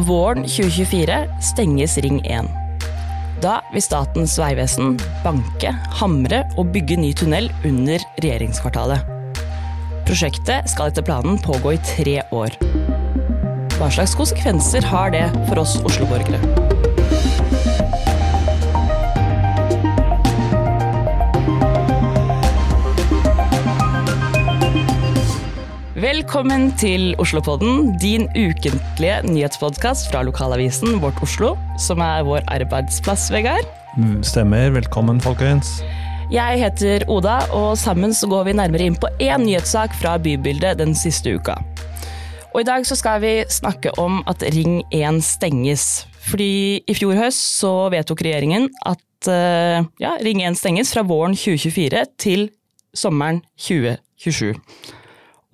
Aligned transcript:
Våren 0.00 0.46
2024 0.48 1.26
stenges 1.40 1.98
Ring 1.98 2.20
1. 2.24 2.46
Da 3.42 3.58
vil 3.72 3.82
Statens 3.84 4.38
vegvesen 4.40 4.94
banke, 5.24 5.74
hamre 6.00 6.40
og 6.56 6.72
bygge 6.72 6.96
ny 7.00 7.10
tunnel 7.16 7.50
under 7.68 8.00
regjeringskvartalet. 8.22 9.04
Prosjektet 10.08 10.72
skal 10.72 10.88
etter 10.88 11.04
planen 11.04 11.36
pågå 11.44 11.76
i 11.76 11.84
tre 11.92 12.16
år. 12.32 12.56
Hva 13.76 13.92
slags 13.92 14.16
konsekvenser 14.16 14.88
har 14.88 15.12
det 15.12 15.26
for 15.50 15.60
oss 15.66 15.76
Oslo-borgere? 15.84 16.69
Velkommen 26.00 26.70
til 26.80 27.10
Oslopodden, 27.20 27.90
din 28.00 28.22
ukentlige 28.32 29.18
nyhetspodkast 29.26 30.06
fra 30.08 30.22
lokalavisen 30.24 30.94
Vårt 31.02 31.18
Oslo, 31.20 31.50
som 31.76 32.00
er 32.00 32.22
vår 32.24 32.46
arbeidsplass, 32.48 33.26
Vegard. 33.34 33.66
Stemmer. 34.24 34.70
Velkommen, 34.72 35.18
folkens. 35.20 35.82
Jeg 36.32 36.62
heter 36.62 37.04
Oda, 37.10 37.34
og 37.52 37.74
sammen 37.76 38.14
så 38.16 38.30
går 38.30 38.46
vi 38.48 38.54
nærmere 38.56 38.86
inn 38.88 38.96
på 38.96 39.10
én 39.20 39.44
nyhetssak 39.44 39.92
fra 40.00 40.14
bybildet 40.16 40.78
den 40.80 40.94
siste 40.96 41.34
uka. 41.36 41.58
Og 42.54 42.62
i 42.62 42.68
dag 42.70 42.86
så 42.88 42.96
skal 42.96 43.20
vi 43.20 43.34
snakke 43.52 43.92
om 44.00 44.22
at 44.30 44.46
Ring 44.54 44.80
1 44.88 45.20
stenges. 45.26 46.06
Fordi 46.30 46.80
i 46.80 46.96
fjor 46.96 47.18
høst 47.18 47.58
så 47.58 47.74
vedtok 47.92 48.24
regjeringen 48.24 48.70
at 48.88 49.28
eh, 49.28 49.84
ja, 50.00 50.14
Ring 50.24 50.40
1 50.48 50.56
stenges 50.62 50.94
fra 50.96 51.04
våren 51.04 51.36
2024 51.36 52.06
til 52.24 52.48
sommeren 52.96 53.44
2027. 53.60 54.54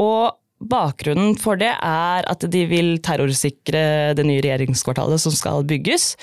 Og 0.03 0.37
bakgrunnen 0.57 1.37
for 1.41 1.61
det 1.61 1.73
er 1.75 2.27
at 2.27 2.45
de 2.53 2.63
vil 2.69 2.97
terrorsikre 3.05 4.15
det 4.17 4.25
nye 4.27 4.43
regjeringskvartalet 4.45 5.21
som 5.21 5.35
skal 5.37 5.67
bygges. 5.69 6.15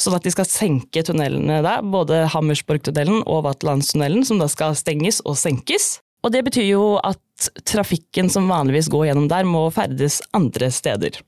Sånn 0.00 0.16
at 0.16 0.24
de 0.24 0.32
skal 0.32 0.48
senke 0.48 1.02
tunnelene 1.04 1.60
der, 1.64 1.82
både 1.84 2.22
Hammersborgtunnelen 2.32 3.24
og 3.26 3.44
Vaterlandstunnelen, 3.48 4.24
som 4.24 4.40
da 4.40 4.48
skal 4.48 4.78
stenges 4.78 5.20
og 5.26 5.36
senkes. 5.40 5.98
Og 6.24 6.32
det 6.34 6.44
betyr 6.46 6.70
jo 6.70 6.84
at 7.04 7.50
trafikken 7.68 8.30
som 8.32 8.48
vanligvis 8.50 8.90
går 8.92 9.10
gjennom 9.10 9.28
der, 9.32 9.48
må 9.48 9.66
ferdes 9.74 10.20
andre 10.36 10.70
steder. 10.72 11.20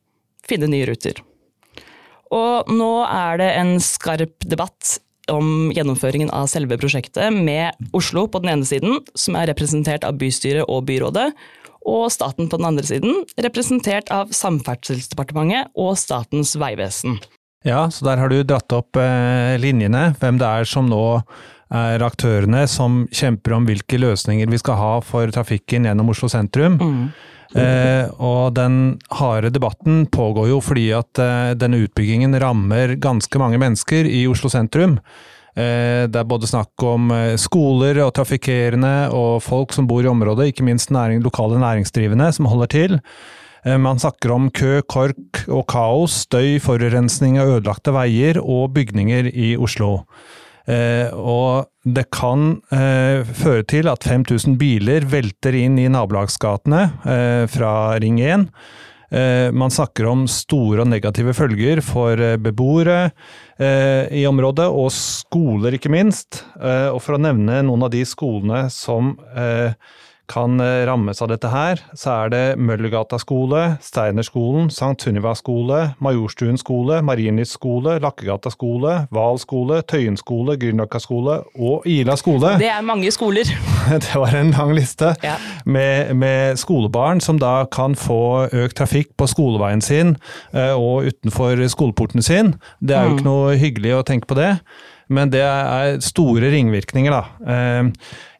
Finne 0.48 0.70
nye 0.70 0.88
ruter. 0.88 1.20
Og 2.32 2.70
nå 2.72 2.92
er 3.04 3.40
det 3.40 3.50
en 3.60 3.74
skarp 3.84 4.46
debatt 4.48 4.98
om 5.30 5.70
gjennomføringen 5.74 6.32
av 6.34 6.48
selve 6.50 6.78
prosjektet, 6.80 7.32
med 7.32 7.76
Oslo 7.96 8.26
på 8.28 8.40
den 8.42 8.56
ene 8.56 8.68
siden, 8.68 8.98
som 9.14 9.36
er 9.38 9.50
representert 9.52 10.04
av 10.08 10.16
bystyret 10.20 10.66
og 10.66 10.86
byrådet, 10.88 11.28
og 11.88 12.10
staten 12.14 12.48
på 12.50 12.60
den 12.60 12.68
andre 12.68 12.86
siden, 12.86 13.22
representert 13.40 14.10
av 14.14 14.32
Samferdselsdepartementet 14.36 15.72
og 15.78 15.96
Statens 16.00 16.54
vegvesen. 16.60 17.18
Ja, 17.66 17.86
så 17.94 18.06
der 18.08 18.18
har 18.18 18.30
du 18.30 18.40
dratt 18.42 18.72
opp 18.74 18.98
eh, 18.98 19.58
linjene, 19.62 20.12
hvem 20.18 20.40
det 20.40 20.48
er 20.48 20.68
som 20.68 20.88
nå 20.90 21.04
er 21.72 22.02
aktørene 22.04 22.66
som 22.68 23.06
kjemper 23.14 23.54
om 23.56 23.64
hvilke 23.64 23.96
løsninger 24.00 24.50
vi 24.50 24.58
skal 24.60 24.76
ha 24.76 24.94
for 25.06 25.30
trafikken 25.32 25.86
gjennom 25.88 26.10
Oslo 26.12 26.28
sentrum. 26.28 26.76
Mm. 26.76 27.06
Eh, 27.52 28.08
og 28.16 28.54
den 28.56 28.96
harde 29.12 29.50
debatten 29.52 30.06
pågår 30.12 30.48
jo 30.52 30.60
fordi 30.64 30.86
at 30.96 31.20
eh, 31.20 31.52
denne 31.58 31.82
utbyggingen 31.84 32.36
rammer 32.40 32.96
ganske 33.00 33.40
mange 33.40 33.60
mennesker 33.60 34.08
i 34.08 34.24
Oslo 34.30 34.52
sentrum. 34.52 34.98
Eh, 35.52 36.08
det 36.08 36.16
er 36.16 36.28
både 36.28 36.48
snakk 36.48 36.84
om 36.88 37.10
eh, 37.12 37.34
skoler 37.40 38.00
og 38.06 38.14
trafikkerende 38.16 39.12
og 39.12 39.42
folk 39.44 39.74
som 39.76 39.88
bor 39.88 40.04
i 40.04 40.08
området, 40.08 40.48
ikke 40.48 40.64
minst 40.64 40.92
næring, 40.94 41.20
lokale 41.24 41.60
næringsdrivende 41.60 42.30
som 42.32 42.48
holder 42.48 42.70
til. 42.72 43.00
Eh, 43.66 43.76
man 43.76 44.00
snakker 44.00 44.32
om 44.32 44.48
kø, 44.48 44.80
kork 44.88 45.42
og 45.48 45.66
kaos, 45.68 46.22
støy, 46.24 46.56
forurensning 46.62 47.36
av 47.42 47.58
ødelagte 47.58 47.92
veier 47.92 48.40
og 48.40 48.72
bygninger 48.78 49.28
i 49.32 49.52
Oslo. 49.60 49.98
Og 50.62 51.66
det 51.82 52.04
kan 52.14 52.60
føre 52.70 53.64
til 53.66 53.88
at 53.90 54.04
5000 54.06 54.54
biler 54.60 55.02
velter 55.10 55.56
inn 55.58 55.74
i 55.82 55.88
nabolagsgatene 55.90 56.84
fra 57.50 57.72
Ring 57.98 58.20
1. 58.22 58.44
Eh, 59.12 59.52
man 59.52 59.72
snakker 59.72 60.06
om 60.08 60.24
store 60.30 60.86
og 60.86 60.88
negative 60.88 61.34
følger 61.36 61.82
for 61.84 62.16
beboere 62.40 63.10
i 64.12 64.24
området, 64.28 64.66
og 64.68 64.90
skoler 64.94 65.76
ikke 65.78 65.92
minst. 65.92 66.42
Og 66.58 66.98
for 67.02 67.16
å 67.16 67.22
nevne 67.22 67.60
noen 67.66 67.86
av 67.86 67.92
de 67.94 68.02
skolene 68.08 68.64
som 68.72 69.14
kan 70.30 70.60
eh, 70.60 70.84
rammes 70.86 71.22
av 71.22 71.30
dette 71.32 71.48
her, 71.50 71.80
så 71.98 72.12
er 72.24 72.32
det 72.32 72.42
Møllergata 72.62 73.18
skole, 73.20 73.76
Steinerskolen, 73.84 74.70
St. 74.72 74.94
Sunniva 75.02 75.34
skole, 75.38 75.80
Majorstuen 76.02 76.58
skole, 76.60 77.00
Marienlyst 77.04 77.56
skole, 77.58 77.98
Lakkegata 78.02 78.52
skole, 78.52 78.94
Val 79.12 79.40
skole, 79.42 79.82
Tøyen 79.88 80.16
skole, 80.20 80.56
Grünerløkka 80.60 81.02
skole 81.02 81.40
og 81.58 81.88
Ila 81.88 82.16
skole. 82.20 82.54
Det 82.62 82.70
er 82.72 82.84
mange 82.86 83.10
skoler. 83.14 83.50
Det 84.02 84.14
var 84.14 84.34
en 84.38 84.54
lang 84.54 84.72
liste 84.76 85.12
ja. 85.24 85.34
med, 85.64 86.14
med, 86.16 86.58
skolebarn 86.60 87.20
som 87.20 87.40
da 87.42 87.64
kan 87.72 87.96
få 87.98 88.48
økt 88.54 88.78
trafikk 88.78 89.12
på 89.18 89.26
skoleveien 89.30 89.82
sin 89.84 90.14
eh, 90.54 90.72
og 90.72 91.10
utenfor 91.10 91.60
skoleporten 91.72 92.22
sin. 92.22 92.54
Det 92.80 92.96
er 92.96 93.08
jo 93.08 93.16
ikke 93.16 93.26
mm. 93.26 93.30
noe 93.30 93.58
hyggelig 93.58 93.96
å 93.98 94.04
tenke 94.06 94.30
på 94.30 94.38
det 94.38 94.54
men 95.14 95.32
det 95.32 95.42
er 95.44 95.98
store 96.04 96.50
ringvirkninger, 96.52 97.14
da. 97.14 97.52
Eh, 97.54 97.90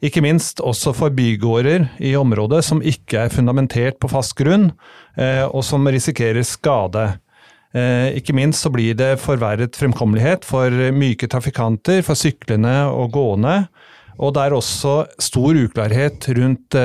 ikke 0.09 0.23
minst 0.25 0.63
også 0.65 0.95
for 0.97 1.15
bygårder 1.15 1.87
i 2.03 2.15
området 2.19 2.63
som 2.67 2.83
ikke 2.83 3.27
er 3.27 3.35
fundamentert 3.35 4.01
på 4.03 4.11
fast 4.11 4.35
grunn, 4.39 4.71
eh, 5.17 5.45
og 5.47 5.63
som 5.67 5.87
risikerer 5.87 6.45
skade. 6.47 7.07
Eh, 7.73 8.19
ikke 8.19 8.35
minst 8.37 8.65
så 8.65 8.73
blir 8.73 8.97
det 8.99 9.15
forverret 9.23 9.79
fremkommelighet 9.79 10.45
for 10.45 10.71
myke 10.93 11.29
trafikanter, 11.31 12.03
for 12.05 12.19
syklende 12.19 12.89
og 12.91 13.13
gående. 13.15 13.67
Og 14.19 14.35
det 14.35 14.43
er 14.43 14.57
også 14.57 14.97
stor 15.23 15.57
uklarhet 15.57 16.29
rundt 16.37 16.77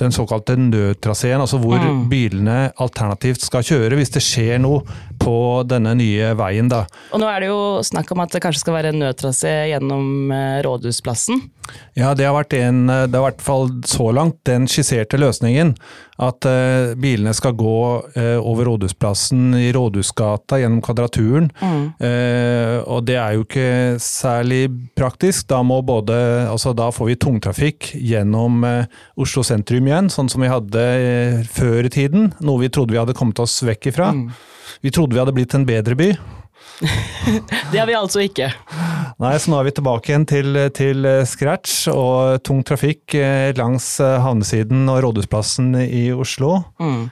den 0.00 0.12
såkalte 0.14 0.56
nødtraseen, 0.56 1.40
altså 1.40 1.58
hvor 1.60 1.80
mm. 1.80 2.04
bilene 2.10 2.58
alternativt 2.80 3.44
skal 3.44 3.64
kjøre 3.66 3.98
hvis 3.98 4.12
det 4.14 4.22
skjer 4.24 4.60
noe 4.62 4.84
på 5.20 5.36
denne 5.68 5.94
nye 5.98 6.32
veien. 6.38 6.70
Da. 6.70 6.84
Og 7.14 7.22
Nå 7.22 7.28
er 7.30 7.44
det 7.44 7.50
jo 7.50 7.62
snakk 7.86 8.10
om 8.14 8.24
at 8.24 8.34
det 8.34 8.42
kanskje 8.44 8.64
skal 8.64 8.78
være 8.78 8.94
en 8.94 9.02
nødtrasé 9.04 9.54
gjennom 9.72 10.32
eh, 10.34 10.60
Rådhusplassen? 10.66 11.44
Ja, 11.98 12.14
det 12.18 12.26
har 12.26 12.34
vært 12.34 12.54
en, 12.58 12.86
det 12.88 13.14
har 13.14 13.20
i 13.20 13.26
hvert 13.28 13.42
fall 13.44 13.68
så 13.86 14.10
langt 14.14 14.40
den 14.48 14.66
skisserte 14.70 15.18
løsningen. 15.20 15.74
At 16.20 16.44
uh, 16.44 16.92
bilene 17.00 17.32
skal 17.36 17.54
gå 17.56 17.76
uh, 18.12 18.38
over 18.44 18.68
Rådhusplassen 18.68 19.54
i 19.56 19.70
Rådhusgata 19.72 20.58
gjennom 20.60 20.82
Kvadraturen. 20.84 21.48
Mm. 21.62 21.86
Uh, 21.96 22.76
og 22.84 23.06
det 23.08 23.16
er 23.16 23.36
jo 23.36 23.46
ikke 23.46 23.70
særlig 24.04 24.66
praktisk. 24.98 25.48
Da, 25.50 25.62
må 25.64 25.80
både, 25.86 26.14
altså, 26.50 26.74
da 26.76 26.90
får 26.92 27.12
vi 27.12 27.18
tungtrafikk 27.24 27.92
gjennom 27.96 28.62
Oslo 29.20 29.44
sentrum 29.46 29.88
igjen, 29.88 30.12
sånn 30.12 30.28
som 30.30 30.44
vi 30.44 30.52
hadde 30.52 30.84
før 31.50 31.88
i 31.88 31.92
tiden. 31.92 32.30
Noe 32.44 32.66
vi 32.66 32.72
trodde 32.72 32.94
vi 32.94 33.00
hadde 33.00 33.16
kommet 33.16 33.40
oss 33.42 33.60
vekk 33.64 33.92
ifra. 33.92 34.12
Mm. 34.16 34.28
Vi 34.84 34.92
trodde 34.94 35.16
vi 35.16 35.22
hadde 35.22 35.34
blitt 35.36 35.56
en 35.56 35.66
bedre 35.68 35.96
by. 35.98 36.10
det 37.72 37.78
har 37.78 37.86
vi 37.88 37.96
altså 37.96 38.22
ikke. 38.24 38.48
Nei, 39.20 39.34
så 39.36 39.52
nå 39.52 39.60
er 39.60 39.68
vi 39.68 39.76
tilbake 39.76 40.12
igjen 40.12 40.26
til, 40.28 40.58
til 40.76 41.08
scratch 41.28 41.90
og 41.92 42.40
tung 42.46 42.62
trafikk 42.66 43.16
eh, 43.18 43.50
langs 43.58 43.92
eh, 44.00 44.18
havnesiden 44.24 44.88
og 44.88 45.02
Rådhusplassen 45.04 45.74
i 45.84 46.08
Oslo. 46.12 46.60
Mm. 46.80 47.10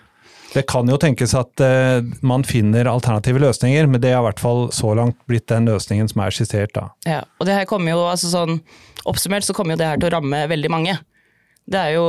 Det 0.55 0.65
kan 0.71 0.89
jo 0.89 0.97
tenkes 1.01 1.35
at 1.37 1.61
uh, 1.61 2.01
man 2.25 2.45
finner 2.47 2.89
alternative 2.89 3.41
løsninger, 3.43 3.89
men 3.91 4.01
det 4.01 4.15
har 4.15 4.23
i 4.23 4.29
hvert 4.31 4.41
fall 4.41 4.63
så 4.73 4.95
langt 4.97 5.19
blitt 5.29 5.49
den 5.51 5.69
løsningen 5.69 6.09
som 6.09 6.23
er 6.25 6.33
skissert. 6.33 6.73
da. 6.73 6.87
Ja, 7.05 7.19
og 7.37 7.49
det 7.49 7.57
her 7.59 7.69
kommer 7.69 7.93
jo, 7.93 8.07
altså 8.09 8.33
sånn, 8.33 8.63
Oppsummert 9.09 9.47
så 9.47 9.55
kommer 9.57 9.73
jo 9.77 9.81
det 9.81 9.87
her 9.89 10.01
til 10.01 10.09
å 10.09 10.17
ramme 10.17 10.41
veldig 10.51 10.71
mange. 10.73 10.97
Det 11.69 11.79
er 11.81 11.95
jo 11.95 12.07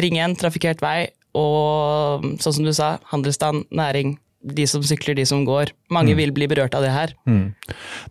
Ring 0.00 0.20
1, 0.20 0.36
trafikkert 0.40 0.84
vei, 0.84 1.08
og 1.36 2.24
sånn 2.40 2.58
som 2.60 2.68
du 2.68 2.72
sa, 2.76 2.94
handelsstand, 3.10 3.66
næring, 3.74 4.14
de 4.44 4.66
som 4.68 4.82
sykler, 4.84 5.16
de 5.16 5.24
som 5.28 5.44
går. 5.46 5.72
Mange 5.92 6.12
mm. 6.12 6.18
vil 6.20 6.32
bli 6.36 6.48
berørt 6.50 6.74
av 6.76 6.84
det 6.84 6.92
her. 6.92 7.14
Mm. 7.28 7.54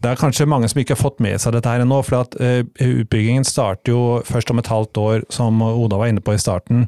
Det 0.01 0.09
er 0.09 0.19
kanskje 0.19 0.47
mange 0.49 0.69
som 0.71 0.81
ikke 0.81 0.95
har 0.95 1.01
fått 1.01 1.21
med 1.23 1.39
seg 1.41 1.55
dette 1.55 1.69
her 1.69 1.83
ennå. 1.83 2.01
for 2.05 2.23
at 2.23 2.37
uh, 2.41 2.63
Utbyggingen 2.83 3.45
starter 3.47 3.93
jo 3.93 4.01
først 4.27 4.51
om 4.51 4.61
et 4.61 4.71
halvt 4.71 4.99
år, 5.01 5.27
som 5.33 5.61
Oda 5.61 5.99
var 6.01 6.11
inne 6.11 6.23
på 6.23 6.35
i 6.35 6.41
starten. 6.41 6.87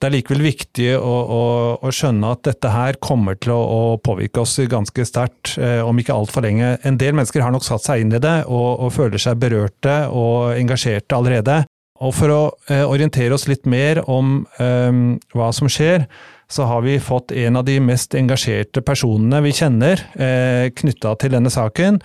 Det 0.00 0.08
er 0.08 0.16
likevel 0.16 0.42
viktig 0.44 0.88
å, 0.98 1.14
å, 1.38 1.42
å 1.80 1.92
skjønne 1.94 2.32
at 2.34 2.42
dette 2.48 2.72
her 2.72 2.98
kommer 3.02 3.38
til 3.38 3.54
å, 3.54 3.60
å 3.62 3.82
påvirke 4.02 4.42
oss 4.42 4.58
ganske 4.70 5.06
sterkt, 5.08 5.56
uh, 5.62 5.80
om 5.86 5.98
ikke 5.98 6.16
altfor 6.16 6.44
lenge. 6.44 6.76
En 6.84 7.00
del 7.00 7.16
mennesker 7.16 7.44
har 7.44 7.54
nok 7.54 7.66
satt 7.66 7.86
seg 7.86 8.04
inn 8.04 8.12
i 8.12 8.22
det 8.22 8.42
og, 8.48 8.84
og 8.84 8.94
føler 8.96 9.22
seg 9.22 9.40
berørte 9.40 10.02
og 10.10 10.58
engasjerte 10.58 11.16
allerede. 11.16 11.62
Og 12.02 12.14
for 12.18 12.34
å 12.34 12.42
uh, 12.68 12.84
orientere 12.90 13.34
oss 13.36 13.48
litt 13.48 13.64
mer 13.64 14.02
om 14.10 14.42
hva 14.58 15.52
som 15.54 15.70
skjer, 15.70 16.08
så 16.52 16.66
har 16.68 16.82
vi 16.84 16.98
fått 17.00 17.32
en 17.32 17.56
av 17.56 17.64
de 17.64 17.78
mest 17.80 18.14
engasjerte 18.18 18.82
personene 18.84 19.40
vi 19.46 19.54
kjenner 19.56 20.02
eh, 20.20 20.68
knytta 20.76 21.14
til 21.22 21.32
denne 21.32 21.52
saken, 21.52 22.02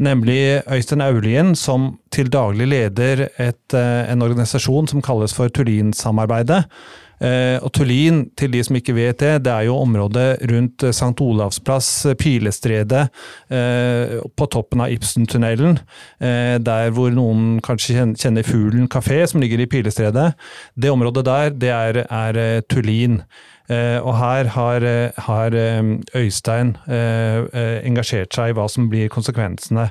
nemlig 0.00 0.62
Øystein 0.64 1.04
Aulien, 1.04 1.52
som 1.58 1.92
til 2.14 2.32
daglig 2.32 2.70
leder 2.72 3.26
et, 3.36 3.76
eh, 3.76 4.02
en 4.08 4.24
organisasjon 4.24 4.88
som 4.88 5.04
kalles 5.04 5.36
for 5.36 5.52
Turinsamarbeidet. 5.52 6.64
Eh, 7.20 7.58
og 7.60 7.68
Tullin, 7.76 8.22
til 8.38 8.48
de 8.54 8.62
som 8.64 8.78
ikke 8.78 8.94
vet 8.96 9.20
det, 9.20 9.32
det 9.44 9.52
er 9.52 9.66
jo 9.68 9.76
området 9.82 10.40
rundt 10.48 10.86
St. 10.88 11.12
Olavs 11.20 11.60
plass, 11.60 11.90
Pilestredet, 12.18 13.10
eh, 13.52 14.16
på 14.24 14.48
toppen 14.48 14.80
av 14.80 14.94
Ibsentunnelen. 14.94 15.76
Eh, 16.18 16.56
der 16.64 16.90
hvor 16.96 17.12
noen 17.12 17.60
kanskje 17.60 18.16
kjenner 18.16 18.46
Fuglen 18.46 18.88
kafé, 18.88 19.26
som 19.28 19.40
ligger 19.40 19.60
i 19.60 19.68
Pilestredet. 19.68 20.32
Det 20.74 20.90
området 20.90 21.24
der, 21.28 21.50
det 21.50 21.74
er, 21.76 22.04
er 22.08 22.62
Tullin. 22.62 23.20
Uh, 23.70 23.98
og 24.02 24.16
her 24.18 24.50
har, 24.56 24.86
har 25.26 25.56
Øystein 26.18 26.74
uh, 26.88 27.46
uh, 27.46 27.78
engasjert 27.86 28.34
seg 28.34 28.50
i 28.50 28.56
hva 28.58 28.66
som 28.70 28.90
blir 28.90 29.10
konsekvensene. 29.12 29.90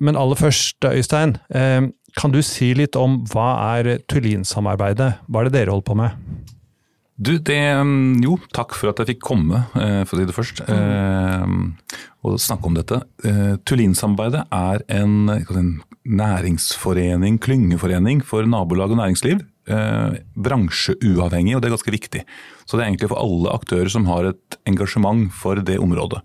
men 0.00 0.16
aller 0.16 0.36
først, 0.36 0.84
Øystein. 0.84 1.38
Kan 2.18 2.32
du 2.34 2.40
si 2.42 2.72
litt 2.74 2.96
om 2.98 3.20
hva 3.30 3.78
er 3.78 4.00
Tullin-samarbeidet? 4.10 5.12
Hva 5.28 5.42
er 5.42 5.48
det 5.48 5.54
dere 5.54 5.74
holder 5.74 5.86
på 5.86 5.98
med? 6.00 6.48
Du, 7.20 7.34
det 7.36 7.58
mm, 7.58 8.22
Jo, 8.24 8.38
takk 8.56 8.72
for 8.78 8.92
at 8.92 9.02
jeg 9.02 9.14
fikk 9.14 9.24
komme, 9.28 9.66
eh, 9.76 10.00
for 10.08 10.16
å 10.16 10.22
si 10.22 10.28
det 10.28 10.36
først, 10.36 10.62
eh, 10.72 11.98
og 12.24 12.40
snakke 12.40 12.70
om 12.70 12.78
dette. 12.78 13.02
Eh, 13.28 13.58
Tullin-samarbeidet 13.68 14.46
er 14.48 14.84
en, 14.96 15.28
en, 15.28 15.70
næringsforening, 16.00 17.36
klyngeforening 17.44 18.22
for 18.24 18.48
nabolag 18.48 18.94
og 18.94 19.02
næringsliv. 19.02 19.42
Bransjeuavhengig, 19.66 21.56
og 21.56 21.62
det 21.62 21.68
er 21.68 21.74
ganske 21.76 21.94
viktig. 21.94 22.22
Så 22.64 22.76
det 22.76 22.84
er 22.84 22.88
egentlig 22.90 23.10
for 23.12 23.20
alle 23.20 23.52
aktører 23.52 23.90
som 23.92 24.08
har 24.08 24.30
et 24.30 24.58
engasjement 24.70 25.28
for 25.34 25.60
det 25.60 25.78
området. 25.82 26.22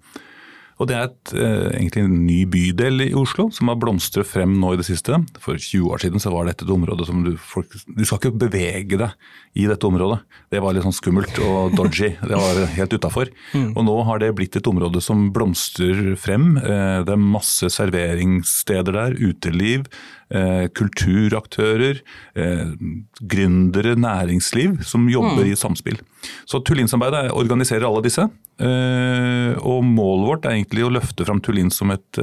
Og 0.75 0.89
Det 0.89 0.95
er 0.95 1.05
et, 1.07 1.33
eh, 1.33 1.79
egentlig 1.79 2.03
en 2.03 2.25
ny 2.27 2.41
bydel 2.51 3.05
i 3.07 3.13
Oslo 3.15 3.47
som 3.49 3.69
har 3.71 3.77
blomstret 3.79 4.27
frem 4.27 4.57
nå 4.59 4.73
i 4.73 4.79
det 4.79 4.85
siste. 4.85 5.15
For 5.39 5.55
20 5.55 5.87
år 5.87 6.03
siden 6.03 6.19
så 6.19 6.33
var 6.33 6.45
dette 6.45 6.65
et 6.65 6.73
område 6.73 7.05
som 7.07 7.23
du 7.23 7.37
folk, 7.37 7.71
Du 7.71 8.03
skal 8.03 8.19
ikke 8.19 8.37
bevege 8.37 8.97
deg 8.99 9.11
i 9.55 9.67
dette 9.67 9.87
området. 9.87 10.19
Det 10.51 10.59
var 10.61 10.73
litt 10.73 10.83
sånn 10.83 10.91
skummelt 10.91 11.39
og 11.39 11.75
dodgy. 11.75 12.17
det 12.19 12.35
var 12.35 12.65
helt 12.75 12.91
utafor. 12.91 13.31
Mm. 13.53 13.71
Og 13.77 13.85
nå 13.85 14.03
har 14.03 14.19
det 14.19 14.35
blitt 14.35 14.55
et 14.57 14.67
område 14.67 15.01
som 15.01 15.31
blomstrer 15.31 16.17
frem. 16.17 16.57
Eh, 16.57 17.03
det 17.07 17.13
er 17.13 17.23
masse 17.23 17.63
serveringssteder 17.71 18.91
der, 18.91 19.15
uteliv. 19.15 19.87
Eh, 20.29 20.67
kulturaktører, 20.73 22.01
gründere, 22.35 23.95
næringsliv 23.95 24.83
som 24.83 25.07
jobber 25.07 25.45
mm. 25.45 25.51
i 25.53 25.55
samspill. 25.55 26.01
Så 26.49 26.61
Tullinsamarbeidet 26.65 27.33
organiserer 27.35 27.87
alle 27.87 28.03
disse. 28.05 28.27
Eh, 28.61 29.51
og 29.59 29.85
målet 29.87 30.29
vårt 30.29 30.47
er 30.47 30.57
egentlig 30.57 30.85
å 30.85 30.91
løfte 30.93 31.27
fram 31.27 31.41
Tullin 31.43 31.71
som 31.73 31.91
et 31.95 32.21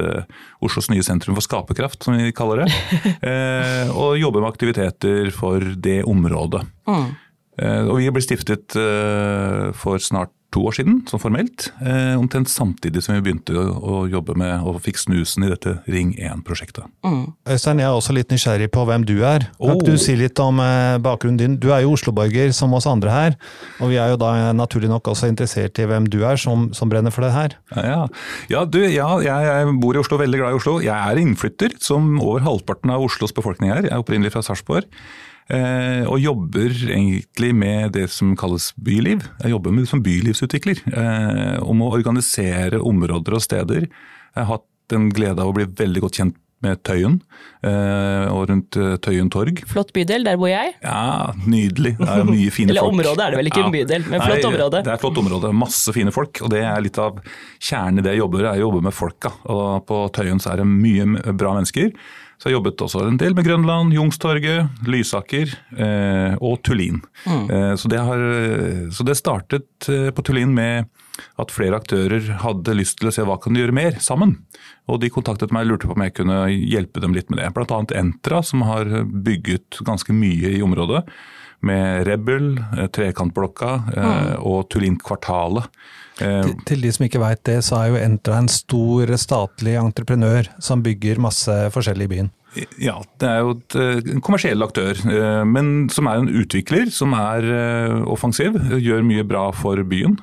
Oslos 0.63 0.89
nye 0.91 1.05
sentrum 1.05 1.37
for 1.37 1.45
skaperkraft, 1.45 2.01
som 2.03 2.17
vi 2.17 2.33
kaller 2.35 2.63
det. 2.63 2.69
og 4.01 4.19
jobbe 4.19 4.41
med 4.41 4.49
aktiviteter 4.51 5.33
for 5.35 5.73
det 5.75 6.01
området. 6.09 6.63
Mm. 6.89 7.11
Og 7.91 7.99
vi 7.99 8.09
ble 8.09 8.23
stiftet 8.25 8.73
for 9.77 10.01
snart 10.01 10.33
to 10.53 10.63
år 10.69 10.75
siden, 10.77 11.01
sånn 11.09 11.21
formelt. 11.21 11.67
Eh, 11.81 12.13
omtrent 12.19 12.51
samtidig 12.51 13.03
som 13.03 13.15
vi 13.17 13.23
begynte 13.25 13.55
å, 13.57 14.03
jobbe 14.13 14.35
med 14.37 14.65
og 14.67 14.81
fikk 14.83 14.99
snusen 15.01 15.45
i 15.47 15.49
dette 15.51 15.77
Ring 15.89 16.11
1-prosjektet. 16.19 16.85
Mm. 17.05 17.33
Øystein, 17.49 17.81
jeg 17.81 17.87
er 17.87 17.97
også 17.97 18.15
litt 18.15 18.33
nysgjerrig 18.33 18.69
på 18.73 18.83
hvem 18.87 19.05
du 19.07 19.15
er. 19.25 19.47
Kan 19.57 19.79
oh. 19.79 19.83
du 19.85 19.95
si 20.01 20.15
litt 20.19 20.39
om 20.43 20.59
eh, 20.61 20.99
bakgrunnen 21.03 21.39
din? 21.39 21.57
Du 21.61 21.71
er 21.73 21.83
jo 21.85 21.95
Oslo-borger 21.97 22.53
som 22.55 22.75
oss 22.77 22.87
andre 22.89 23.13
her, 23.13 23.37
og 23.79 23.93
vi 23.93 23.99
er 24.01 24.13
jo 24.13 24.19
da 24.21 24.53
naturlig 24.55 24.91
nok 24.91 25.09
også 25.13 25.31
interessert 25.31 25.79
i 25.81 25.87
hvem 25.89 26.07
du 26.11 26.21
er 26.27 26.39
som, 26.41 26.69
som 26.75 26.91
brenner 26.91 27.13
for 27.13 27.25
det 27.25 27.33
her. 27.35 27.57
Ja, 27.73 27.83
ja. 27.87 27.99
ja 28.51 28.63
du, 28.69 28.81
ja, 28.83 29.09
jeg, 29.23 29.49
jeg, 29.49 29.75
bor 29.83 29.97
i 29.97 30.03
Oslo, 30.03 30.19
veldig 30.21 30.41
glad 30.43 30.55
i 30.55 30.61
Oslo. 30.61 30.77
Jeg 30.83 30.93
er 30.93 31.21
innflytter, 31.23 31.77
som 31.83 32.15
over 32.21 32.43
halvparten 32.45 32.93
av 32.93 33.03
Oslos 33.05 33.35
befolkning 33.35 33.73
er. 33.73 33.87
Jeg 33.87 33.95
er 33.95 34.03
opprinnelig 34.03 34.35
fra 34.35 34.43
Sarpsborg. 34.45 34.89
Eh, 35.51 36.03
og 36.07 36.21
jobber 36.23 36.71
egentlig 36.71 37.51
med 37.55 37.93
det 37.97 38.07
som 38.13 38.35
kalles 38.39 38.71
byliv. 38.79 39.25
Jeg 39.43 39.55
jobber 39.55 39.75
med, 39.75 39.87
som 39.89 40.03
bylivsutvikler. 40.03 40.83
Eh, 40.93 41.57
om 41.63 41.83
å 41.83 41.91
organisere 41.97 42.79
områder 42.79 43.37
og 43.37 43.43
steder. 43.43 43.89
Jeg 43.89 44.39
har 44.39 44.57
hatt 44.57 44.95
en 44.95 45.09
glede 45.13 45.41
av 45.41 45.51
å 45.51 45.55
bli 45.55 45.67
veldig 45.67 46.05
godt 46.05 46.19
kjent 46.21 46.39
med 46.63 46.81
Tøyen 46.87 47.19
eh, 47.65 48.25
og 48.31 48.47
rundt 48.49 48.79
Tøyen 49.03 49.29
torg. 49.33 49.61
Flott 49.69 49.93
bydel, 49.95 50.25
der 50.27 50.39
bor 50.41 50.51
jeg. 50.51 50.73
Ja, 50.83 51.33
nydelig. 51.45 51.95
Det 51.99 52.09
er 52.09 52.27
mye 52.27 52.49
fine 52.53 52.73
folk. 52.73 52.77
Eller 52.77 52.89
område 52.89 53.27
er 53.27 53.35
det 53.35 53.41
vel 53.41 53.51
ikke 53.51 53.61
ja. 53.63 53.67
en 53.67 53.77
bydel, 53.77 54.09
men 54.09 54.23
flott 54.23 54.39
Nei, 54.39 54.49
område. 54.51 54.83
Det 54.83 54.91
er 54.91 54.97
et 54.97 55.05
flott 55.05 55.21
område, 55.23 55.53
masse 55.63 55.95
fine 55.95 56.15
folk. 56.15 56.43
Og 56.43 56.51
det 56.53 56.65
er 56.65 56.83
litt 56.83 56.99
av 57.01 57.21
kjernen 57.59 58.01
i 58.01 58.05
det 58.05 58.15
jeg 58.15 58.23
jobber, 58.23 58.49
er 58.49 58.59
å 58.59 58.67
jobbe 58.67 58.83
med 58.87 58.95
folka. 58.95 59.33
Og 59.53 59.87
på 59.89 60.03
Tøyen 60.15 60.43
så 60.43 60.53
er 60.53 60.63
det 60.63 60.69
mye 60.69 61.33
bra 61.33 61.55
mennesker. 61.59 61.93
Så 62.43 62.49
jeg 62.49 62.57
jobbet 62.57 62.81
også 62.83 63.05
en 63.07 63.17
del 63.21 63.35
med 63.37 63.45
Grønland, 63.47 63.93
Jungstorget, 63.95 64.81
Lysaker 64.89 65.53
eh, 65.79 66.33
og 66.43 66.57
Tullin. 66.65 66.97
Mm. 67.23 67.45
Eh, 67.47 67.69
så, 67.79 67.91
det 67.91 68.01
har, 68.03 68.23
så, 68.91 69.05
det 69.07 69.15
startet 69.15 69.87
eh, 69.87 70.09
på 70.11 70.25
Tullin 70.27 70.51
med 70.51 70.89
at 71.41 71.53
flere 71.53 71.77
aktører 71.77 72.25
hadde 72.41 72.75
lyst 72.77 72.97
til 72.99 73.09
å 73.09 73.13
se 73.13 73.25
hva 73.27 73.37
kan 73.41 73.53
de 73.53 73.63
gjøre 73.63 73.75
mer 73.75 73.99
sammen. 74.03 74.37
Og 74.89 74.99
de 75.03 75.11
kontaktet 75.13 75.53
meg 75.53 75.67
og 75.67 75.73
lurte 75.73 75.89
på 75.89 75.95
om 75.97 76.05
jeg 76.05 76.15
kunne 76.17 76.39
hjelpe 76.51 77.03
dem 77.03 77.15
litt 77.15 77.29
med 77.31 77.41
det. 77.41 77.51
Bl.a. 77.55 77.79
Entra, 77.99 78.41
som 78.45 78.65
har 78.67 78.89
bygget 79.05 79.81
ganske 79.85 80.15
mye 80.15 80.55
i 80.57 80.63
området. 80.65 81.03
Med 81.63 82.07
Rebel, 82.09 82.57
eh, 82.59 82.89
Trekantblokka 82.91 83.73
eh, 83.93 84.07
mm. 84.07 84.31
og 84.43 84.65
Tullin 84.73 84.97
Kvartalet. 84.99 85.69
Eh, 86.19 86.41
til, 86.43 86.57
til, 86.67 86.83
de 86.83 86.91
som 86.91 87.05
ikke 87.07 87.21
veit 87.23 87.43
det, 87.47 87.61
så 87.63 87.79
er 87.79 87.93
jo 87.93 88.01
Entra 88.01 88.41
en 88.41 88.51
stor 88.51 89.13
statlig 89.21 89.77
entreprenør 89.79 90.51
som 90.61 90.83
bygger 90.83 91.23
masse 91.23 91.55
forskjellig 91.73 92.09
i 92.09 92.13
byen. 92.17 92.33
Ja, 92.81 92.99
det 93.21 93.29
er 93.29 93.39
jo 93.41 93.53
et, 93.55 93.75
eh, 93.75 94.01
en 94.13 94.21
kommersiell 94.21 94.61
aktør, 94.65 94.97
eh, 95.09 95.43
men 95.45 95.89
som 95.89 96.07
er 96.07 96.21
en 96.21 96.29
utvikler 96.29 96.91
som 96.91 97.13
er 97.17 97.47
offensiv. 98.09 98.57
Gjør 98.79 99.05
mye 99.05 99.23
bra 99.27 99.51
for 99.51 99.81
byen, 99.83 100.17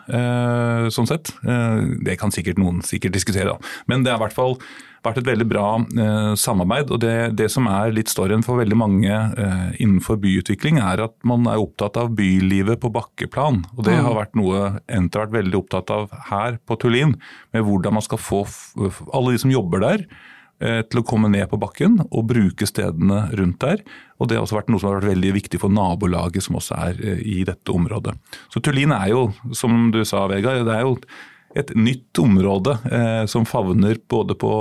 sånn 0.91 1.09
sett. 1.09 1.33
Det 1.43 2.19
kan 2.19 2.31
sikkert 2.31 2.59
noen 2.59 2.81
sikkert 2.87 3.13
diskutere, 3.17 3.57
da. 3.57 3.59
Men 3.89 4.05
det 4.05 4.13
er 4.13 4.21
i 4.21 4.25
hvert 4.25 4.37
fall 4.37 4.59
vært 5.05 5.21
et 5.21 5.29
veldig 5.29 5.47
bra 5.49 5.67
eh, 5.81 6.33
samarbeid. 6.39 6.91
og 6.93 7.01
det, 7.03 7.15
det, 7.39 7.49
som 7.53 7.69
er 7.71 7.95
litt 7.97 8.13
storyen 8.13 8.45
for 8.45 8.61
veldig 8.61 8.79
mange 8.79 9.11
eh, 9.11 9.69
innenfor 9.81 10.21
byutvikling, 10.21 10.81
er 10.83 11.05
at 11.07 11.17
man 11.27 11.47
er 11.51 11.61
opptatt 11.63 11.99
av 12.01 12.13
bylivet 12.17 12.83
på 12.83 12.93
bakkeplan. 12.95 13.65
og 13.77 13.85
Det 13.87 13.97
har 13.97 14.11
mm. 14.11 14.19
vært 14.21 14.37
noe 14.39 14.65
Enter 14.91 15.23
har 15.23 15.29
vært 15.29 15.39
veldig 15.41 15.61
opptatt 15.63 15.95
av 15.95 16.11
her 16.31 16.61
på 16.67 16.77
Tullin. 16.81 17.17
Med 17.55 17.65
hvordan 17.67 17.97
man 17.97 18.05
skal 18.05 18.21
få 18.21 18.45
alle 19.15 19.35
de 19.35 19.43
som 19.43 19.53
jobber 19.53 19.85
der 19.85 20.05
eh, 20.05 20.29
til 20.61 21.01
å 21.01 21.05
komme 21.09 21.31
ned 21.33 21.47
på 21.49 21.57
bakken 21.57 21.95
og 22.05 22.27
bruke 22.29 22.67
stedene 22.69 23.23
rundt 23.39 23.63
der. 23.65 23.81
Og 24.21 24.29
Det 24.29 24.37
har 24.37 24.45
også 24.45 24.59
vært 24.59 24.71
noe 24.71 24.83
som 24.83 24.91
har 24.91 25.01
vært 25.01 25.15
veldig 25.15 25.33
viktig 25.39 25.61
for 25.63 25.73
nabolaget 25.73 26.45
som 26.45 26.61
også 26.61 26.77
er 26.77 27.01
eh, 27.01 27.25
i 27.25 27.43
dette 27.49 27.73
området. 27.73 28.15
Så 28.53 28.63
Tullin 28.63 28.93
er 28.97 29.11
jo, 29.15 29.29
som 29.57 29.89
du 29.95 30.03
sa 30.05 30.27
Vegard, 30.31 30.67
det 30.69 30.77
er 30.77 30.85
jo 30.85 30.99
et 31.59 31.73
nytt 31.75 32.15
område 32.23 32.77
eh, 32.95 33.25
som 33.27 33.47
favner 33.49 33.99
både 34.13 34.37
på 34.39 34.53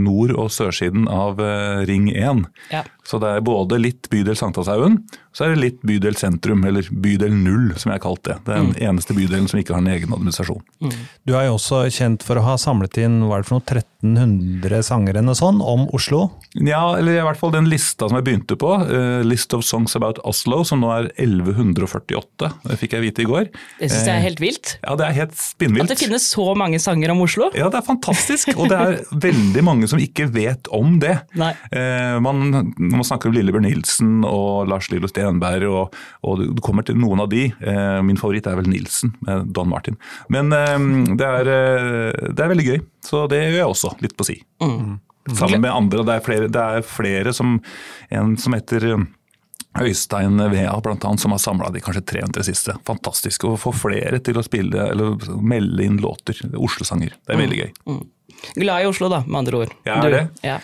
nord- 0.00 0.32
og 0.32 0.48
sørsiden 0.54 1.10
av 1.12 1.42
eh, 1.42 1.82
Ring 1.90 2.08
1. 2.14 2.46
Ja. 2.72 2.86
Så 3.04 3.20
det 3.20 3.34
er 3.34 3.44
både 3.44 3.82
litt 3.82 4.08
bydel 4.12 4.38
Sankthanshaugen, 4.38 5.02
så 5.36 5.44
er 5.44 5.52
det 5.52 5.60
litt 5.60 5.82
bydel 5.84 6.16
sentrum, 6.16 6.64
eller 6.64 6.86
bydel 6.90 7.34
null 7.36 7.74
som 7.76 7.90
jeg 7.90 7.98
har 7.98 8.04
kalt 8.06 8.22
det. 8.24 8.38
Det 8.46 8.54
er 8.54 8.62
den 8.62 8.70
mm. 8.72 8.82
eneste 8.88 9.16
bydelen 9.16 9.48
som 9.50 9.60
ikke 9.60 9.74
har 9.76 9.82
en 9.82 9.90
egen 9.92 10.14
administrasjon. 10.16 10.62
Mm. 10.80 10.94
Du 11.28 11.34
er 11.36 11.48
jo 11.50 11.58
også 11.58 11.82
kjent 11.92 12.24
for 12.24 12.40
å 12.40 12.44
ha 12.46 12.54
samlet 12.60 12.96
inn 13.02 13.18
hva 13.26 13.36
er 13.36 13.44
det 13.44 13.50
for 13.50 13.58
noe, 13.58 13.66
1300 13.66 14.86
sanger 14.86 15.18
eller 15.20 15.36
sånn 15.36 15.60
om 15.60 15.84
Oslo? 15.96 16.22
Ja, 16.56 16.96
eller 16.96 17.18
i 17.18 17.26
hvert 17.26 17.40
fall 17.40 17.52
den 17.52 17.68
lista 17.68 18.08
som 18.08 18.16
jeg 18.16 18.26
begynte 18.30 18.56
på, 18.60 18.70
uh, 18.88 19.20
List 19.26 19.52
of 19.56 19.66
Songs 19.68 19.96
About 19.98 20.22
Oslo, 20.24 20.62
som 20.64 20.80
nå 20.80 20.92
er 20.94 21.10
1148. 21.18 22.50
Det 22.70 22.80
fikk 22.80 22.96
jeg 22.96 23.04
vite 23.04 23.26
i 23.26 23.28
går. 23.28 23.52
Det 23.82 23.90
syns 23.92 24.08
jeg 24.08 24.14
er 24.14 24.24
helt 24.24 24.40
vilt. 24.40 24.76
Uh, 24.78 24.88
ja, 24.88 24.96
det 25.02 25.08
er 25.10 25.18
helt 25.20 25.36
spinnvilt. 25.36 25.90
At 25.90 25.94
det 25.96 26.00
finnes 26.06 26.30
så 26.32 26.48
mange 26.56 26.80
sanger 26.80 27.12
om 27.12 27.20
Oslo? 27.26 27.50
Ja, 27.58 27.68
det 27.72 27.82
er 27.82 27.88
fantastisk. 27.90 28.54
Og 28.56 28.72
det 28.72 28.80
er 28.80 28.98
veldig 29.28 29.66
mange 29.68 29.92
som 29.92 30.00
ikke 30.00 30.30
vet 30.32 30.72
om 30.72 30.96
det. 31.02 31.18
Nei. 31.36 31.52
Uh, 31.68 32.16
man 32.24 32.46
når 32.76 32.96
man 32.96 33.06
snakker 33.06 33.30
om 33.30 33.36
Lillebjørn 33.36 33.66
Nilsen 33.66 34.24
og 34.26 34.68
Lars 34.70 34.88
Lillo 34.92 35.08
Stenberg, 35.26 35.66
og, 35.70 35.96
og, 36.26 36.44
du 36.56 36.62
kommer 36.64 36.86
til 36.86 36.98
noen 37.00 37.24
av 37.24 37.30
de. 37.32 37.48
Eh, 37.50 37.98
min 38.06 38.20
favoritt 38.20 38.46
er 38.48 38.58
vel 38.60 38.70
Nilsen 38.70 39.14
med 39.26 39.50
Don 39.56 39.70
Martin. 39.72 39.98
Men 40.32 40.52
eh, 40.54 40.78
det, 41.16 41.26
er, 41.26 41.52
eh, 41.52 42.30
det, 42.30 42.38
er, 42.38 42.52
veldig 42.54 42.70
gøy, 42.70 42.80
så 43.04 43.26
det 43.30 43.42
gjør 43.42 43.60
jeg 43.60 43.74
også, 43.74 43.92
litt 44.04 44.16
på 44.16 44.28
si. 44.28 44.40
Mm. 44.62 44.96
Sammen 45.34 45.62
med 45.64 45.74
andre. 45.74 46.06
Det 46.06 46.16
er 46.16 46.26
flere, 46.26 46.50
det 46.52 46.64
er 46.78 46.84
flere 46.86 47.32
som 47.34 47.56
En 48.14 48.36
som 48.38 48.54
heter 48.54 48.84
Øystein 49.82 50.38
Vea 50.52 50.70
annet, 50.72 51.20
som 51.20 51.34
har 51.34 51.40
samla 51.42 51.70
de 51.74 51.82
kanskje 51.82 52.04
300 52.14 52.46
siste. 52.46 52.76
Fantastisk 52.86 53.44
å 53.48 53.56
få 53.60 53.72
flere 53.74 54.20
til 54.24 54.38
å 54.38 54.44
spille 54.46 54.86
eller 54.92 55.18
melde 55.42 55.84
inn 55.84 55.98
låter. 56.00 56.38
Oslo-sanger. 56.54 57.18
Det 57.26 57.34
er 57.34 57.42
veldig 57.42 57.58
gøy. 57.58 57.72
Mm. 57.90 58.04
Glad 58.54 58.84
i 58.84 58.86
Oslo, 58.86 59.10
da, 59.10 59.22
med 59.26 59.40
andre 59.42 59.64
ord. 59.64 59.74
Jeg 59.86 59.96
er 59.96 60.14
det. 60.14 60.22
Ja. 60.46 60.60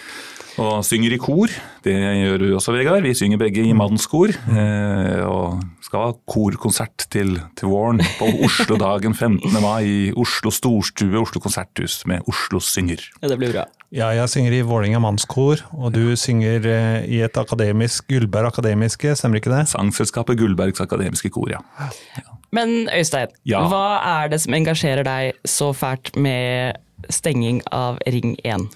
Og 0.60 0.82
synger 0.84 1.14
i 1.14 1.18
kor. 1.20 1.48
Det 1.84 1.94
gjør 1.96 2.42
du 2.42 2.46
også, 2.58 2.74
Vegard. 2.76 3.02
Vi 3.06 3.14
synger 3.16 3.38
begge 3.40 3.62
i 3.64 3.72
mannskor. 3.76 4.34
Eh, 4.52 5.22
og 5.24 5.62
skal 5.84 6.02
ha 6.10 6.12
korkonsert 6.28 7.06
til, 7.12 7.38
til 7.56 7.70
våren 7.72 8.02
på 8.18 8.28
Oslo-dagen 8.44 9.14
15. 9.16 9.40
mai 9.64 9.84
i 9.88 10.10
Oslo 10.18 10.52
Storstue, 10.52 11.14
Oslo 11.20 11.40
konserthus 11.40 12.02
med 12.10 12.20
Oslo 12.28 12.60
synger. 12.60 13.00
Ja, 13.22 13.30
det 13.32 13.38
blir 13.40 13.54
bra. 13.54 13.64
Ja, 13.92 14.10
jeg 14.16 14.28
synger 14.32 14.54
i 14.56 14.62
Vålerenga 14.64 15.00
mannskor, 15.04 15.60
og 15.76 15.92
du 15.96 16.12
synger 16.20 16.64
eh, 16.68 17.04
i 17.12 17.20
et 17.24 17.36
akademisk, 17.40 18.06
Gullberg 18.12 18.48
akademiske, 18.52 19.12
stemmer 19.20 19.40
ikke 19.40 19.52
det? 19.52 19.66
Sangselskapet 19.72 20.36
Gullbergs 20.40 20.80
akademiske 20.84 21.28
kor, 21.32 21.48
ja. 21.52 21.60
Men 22.52 22.88
Øystein, 22.92 23.32
Ja. 23.48 23.62
hva 23.68 23.84
er 24.24 24.28
det 24.32 24.40
som 24.44 24.52
engasjerer 24.56 25.04
deg 25.08 25.32
så 25.48 25.70
fælt 25.76 26.12
med 26.20 26.76
stenging 27.12 27.60
av 27.72 27.96
Ring 28.06 28.36
1? 28.44 28.68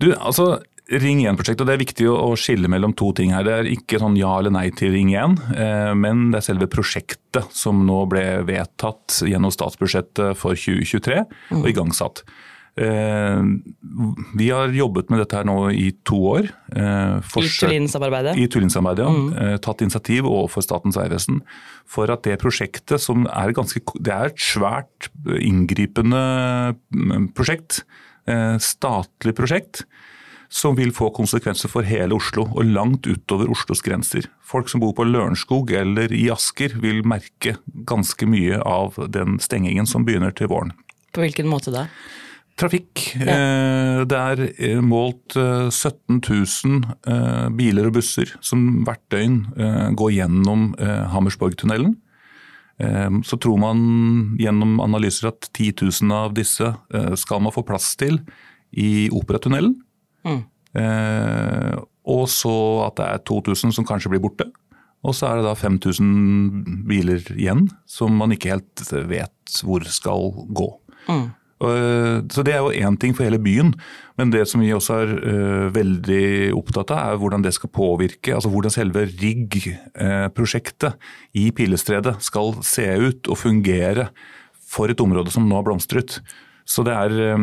Du, 0.00 0.10
altså 0.20 0.58
Ring 0.86 1.24
1-prosjektet, 1.26 1.64
og 1.64 1.66
det 1.66 1.74
er 1.74 1.80
viktig 1.82 2.06
å 2.06 2.28
skille 2.38 2.68
mellom 2.70 2.92
to 2.94 3.08
ting 3.18 3.32
her. 3.34 3.42
Det 3.42 3.54
er 3.58 3.68
ikke 3.72 3.98
sånn 3.98 4.14
ja 4.18 4.36
eller 4.38 4.52
nei 4.54 4.68
til 4.70 4.92
Ring 4.94 5.08
1, 5.18 5.32
eh, 5.58 5.94
men 5.98 6.28
det 6.30 6.38
er 6.38 6.46
selve 6.52 6.68
prosjektet 6.70 7.48
som 7.50 7.80
nå 7.88 8.04
ble 8.12 8.22
vedtatt 8.46 9.16
gjennom 9.26 9.50
statsbudsjettet 9.50 10.38
for 10.38 10.54
2023 10.54 11.24
og 11.58 11.66
igangsatt. 11.72 12.22
Eh, 12.78 13.42
Vi 14.36 14.50
har 14.52 14.68
jobbet 14.68 15.10
med 15.10 15.18
dette 15.24 15.40
her 15.40 15.44
nå 15.48 15.56
i 15.74 15.90
to 16.04 16.20
år. 16.36 16.50
eh, 16.76 17.18
I 17.18 17.20
forsøk- 17.34 17.66
Tullin-samarbeidet? 17.66 18.36
i 18.38 18.46
Tullinsamarbeidet, 18.46 19.06
ja. 19.10 19.10
Mm. 19.10 19.58
Tatt 19.66 19.82
initiativ 19.82 20.22
overfor 20.30 20.62
Statens 20.62 20.94
vegvesen 20.96 21.40
for 21.84 22.06
at 22.12 22.22
det 22.22 22.38
prosjektet, 22.38 23.00
som 23.00 23.26
er 23.26 23.50
ganske 23.52 23.80
Det 24.00 24.12
er 24.12 24.26
et 24.26 24.36
svært 24.36 25.08
inngripende 25.26 26.76
mm, 26.94 27.32
prosjekt, 27.34 27.82
statlig 28.60 29.34
prosjekt, 29.34 29.84
som 30.48 30.76
vil 30.78 30.92
få 30.94 31.10
konsekvenser 31.16 31.70
for 31.72 31.86
hele 31.86 32.14
Oslo 32.16 32.46
og 32.52 32.64
langt 32.68 33.06
utover 33.06 33.50
Oslos 33.50 33.82
grenser. 33.82 34.28
Folk 34.46 34.68
som 34.70 34.80
bor 34.82 34.94
på 34.96 35.06
Lørenskog 35.06 35.72
eller 35.74 36.12
i 36.14 36.28
Asker 36.32 36.76
vil 36.82 37.02
merke 37.06 37.56
ganske 37.88 38.28
mye 38.30 38.60
av 38.62 38.94
den 39.10 39.40
stengingen 39.42 39.86
som 39.86 40.06
begynner 40.06 40.34
til 40.36 40.50
våren. 40.52 40.72
På 41.12 41.24
hvilken 41.24 41.48
måte 41.50 41.72
da? 41.74 41.86
Trafikk. 42.56 43.02
Ja. 43.20 44.04
Det 44.08 44.16
er 44.16 44.42
eh, 44.56 44.80
målt 44.80 45.36
eh, 45.36 45.68
17 45.68 46.22
000 46.24 46.86
eh, 47.04 47.48
biler 47.52 47.90
og 47.90 47.98
busser 47.98 48.32
som 48.40 48.82
hvert 48.86 49.02
døgn 49.12 49.42
eh, 49.60 49.90
går 49.92 50.14
gjennom 50.16 50.70
eh, 50.80 51.02
Hammersborgtunnelen. 51.12 51.98
Eh, 52.80 53.10
Så 53.28 53.36
tror 53.36 53.60
man 53.60 54.36
gjennom 54.40 54.80
analyser 54.80 55.28
at 55.34 55.50
10 55.52 55.84
000 56.00 56.16
av 56.16 56.32
disse 56.36 56.64
eh, 56.94 57.12
skal 57.20 57.44
man 57.44 57.52
få 57.52 57.64
plass 57.64 57.92
til 58.00 58.22
i 58.72 59.10
Operatunnelen. 59.12 59.76
Mm. 60.26 60.42
Eh, 60.76 61.76
Og 62.06 62.28
så 62.30 62.52
at 62.86 63.00
det 63.00 63.06
er 63.06 63.24
2000 63.26 63.72
som 63.74 63.86
kanskje 63.86 64.12
blir 64.12 64.22
borte. 64.22 64.46
Og 65.06 65.14
så 65.14 65.26
er 65.28 65.40
det 65.40 65.46
da 65.46 65.54
5000 65.58 66.84
biler 66.86 67.22
igjen 67.34 67.66
som 67.86 68.14
man 68.14 68.34
ikke 68.34 68.52
helt 68.54 68.82
vet 69.10 69.58
hvor 69.62 69.82
skal 69.90 70.32
gå. 70.54 70.68
Mm. 71.06 71.26
Så 71.56 72.42
Det 72.44 72.52
er 72.52 72.60
jo 72.60 72.74
én 72.74 72.98
ting 73.00 73.14
for 73.16 73.24
hele 73.24 73.38
byen, 73.40 73.72
men 74.18 74.30
det 74.30 74.42
som 74.48 74.60
vi 74.60 74.74
også 74.76 74.98
er 75.00 75.12
eh, 75.16 75.70
veldig 75.72 76.52
opptatt 76.52 76.90
av, 76.92 77.14
er 77.14 77.20
hvordan 77.22 77.42
det 77.46 77.54
skal 77.56 77.72
påvirke, 77.72 78.34
altså 78.34 78.50
hvordan 78.52 78.74
selve 78.74 79.06
RIGG-prosjektet 79.08 80.98
i 81.32 81.48
Pilestredet 81.56 82.18
skal 82.20 82.52
se 82.60 82.84
ut 83.00 83.30
og 83.32 83.40
fungere 83.40 84.10
for 84.68 84.92
et 84.92 85.00
område 85.00 85.32
som 85.32 85.48
nå 85.48 85.56
har 85.56 85.64
blomstret. 85.64 86.20
Så 86.68 86.84
det 86.84 86.92
er 86.92 87.16
eh, 87.32 87.38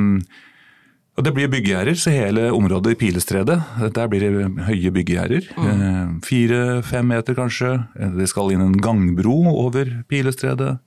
og 1.17 1.23
Det 1.23 1.33
blir 1.35 1.47
byggegjerder, 1.51 1.93
så 1.93 2.09
hele 2.09 2.47
området 2.55 2.95
i 2.95 2.97
Pilestredet, 2.97 3.59
der 3.93 4.07
blir 4.09 4.23
det 4.23 4.47
høye 4.65 4.89
byggegjerder. 4.95 5.45
Mm. 5.57 6.15
Fire-fem 6.25 7.05
meter 7.05 7.35
kanskje. 7.37 7.73
Eh, 7.99 8.09
Det 8.17 8.27
skal 8.29 8.51
inn 8.51 8.61
en 8.65 8.77
gangbro 8.81 9.35
over 9.53 10.03
Pilestredet. 10.09 10.79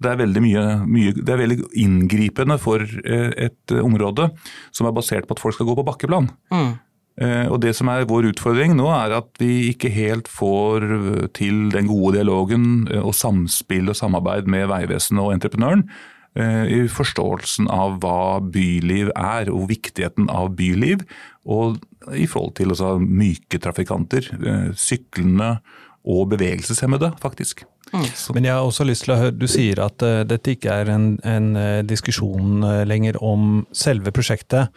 Det 0.00 0.10
er 0.10 0.16
veldig 0.16 0.40
mye, 0.42 0.62
mye, 0.88 1.12
det 1.14 1.28
er 1.28 1.36
veldig 1.38 1.58
inngripende 1.76 2.56
for 2.58 2.80
eh, 2.80 3.30
et 3.46 3.70
eh, 3.76 3.84
område 3.84 4.30
som 4.72 4.86
er 4.88 4.96
basert 4.96 5.28
på 5.28 5.36
at 5.36 5.40
folk 5.44 5.54
skal 5.54 5.66
gå 5.68 5.76
på 5.76 5.84
bakkeplan. 5.86 6.30
Mm. 6.50 6.72
Eh, 7.20 7.46
Og 7.52 7.60
Det 7.60 7.76
som 7.76 7.88
er 7.88 8.04
vår 8.08 8.32
utfordring 8.32 8.74
nå, 8.74 8.88
er 8.90 9.12
at 9.20 9.28
vi 9.38 9.68
ikke 9.70 9.92
helt 9.94 10.26
får 10.28 10.82
eh, 10.96 11.26
til 11.36 11.68
den 11.70 11.86
gode 11.86 12.16
dialogen 12.16 12.88
eh, 12.90 12.98
og 13.04 13.14
samspill 13.14 13.88
og 13.92 13.96
samarbeid 14.00 14.48
med 14.48 14.66
Vegvesenet 14.66 15.22
og 15.22 15.32
entreprenøren 15.36 15.84
eh, 15.86 15.92
i 16.34 16.80
forståelsen 16.90 17.68
av 17.70 18.00
hva 18.02 18.40
byliv 18.42 19.12
er, 19.14 19.46
og 19.54 19.68
viktigheten 19.70 20.26
av 20.34 20.48
byliv. 20.58 21.04
Og 21.44 21.78
i 22.12 22.26
forhold 22.28 22.56
til 22.58 22.72
altså, 22.74 22.96
myke 22.98 23.60
trafikanter, 23.62 24.28
eh, 24.34 24.72
syklende 24.76 25.58
og 26.04 26.28
bevegelseshemmede, 26.34 27.14
faktisk. 27.22 27.64
Mm. 27.92 28.04
Men 28.34 28.44
jeg 28.44 28.52
har 28.52 28.66
også 28.66 28.84
lyst 28.84 29.06
til 29.06 29.14
å 29.14 29.20
høre, 29.20 29.36
du 29.38 29.46
sier 29.48 29.80
at 29.84 30.02
uh, 30.04 30.24
dette 30.26 30.56
ikke 30.56 30.72
er 30.82 30.90
en, 30.92 31.14
en 31.24 31.54
eh, 31.56 31.80
diskusjon 31.86 32.64
uh, 32.64 32.82
lenger 32.88 33.16
om 33.22 33.62
selve 33.76 34.12
prosjektet, 34.12 34.72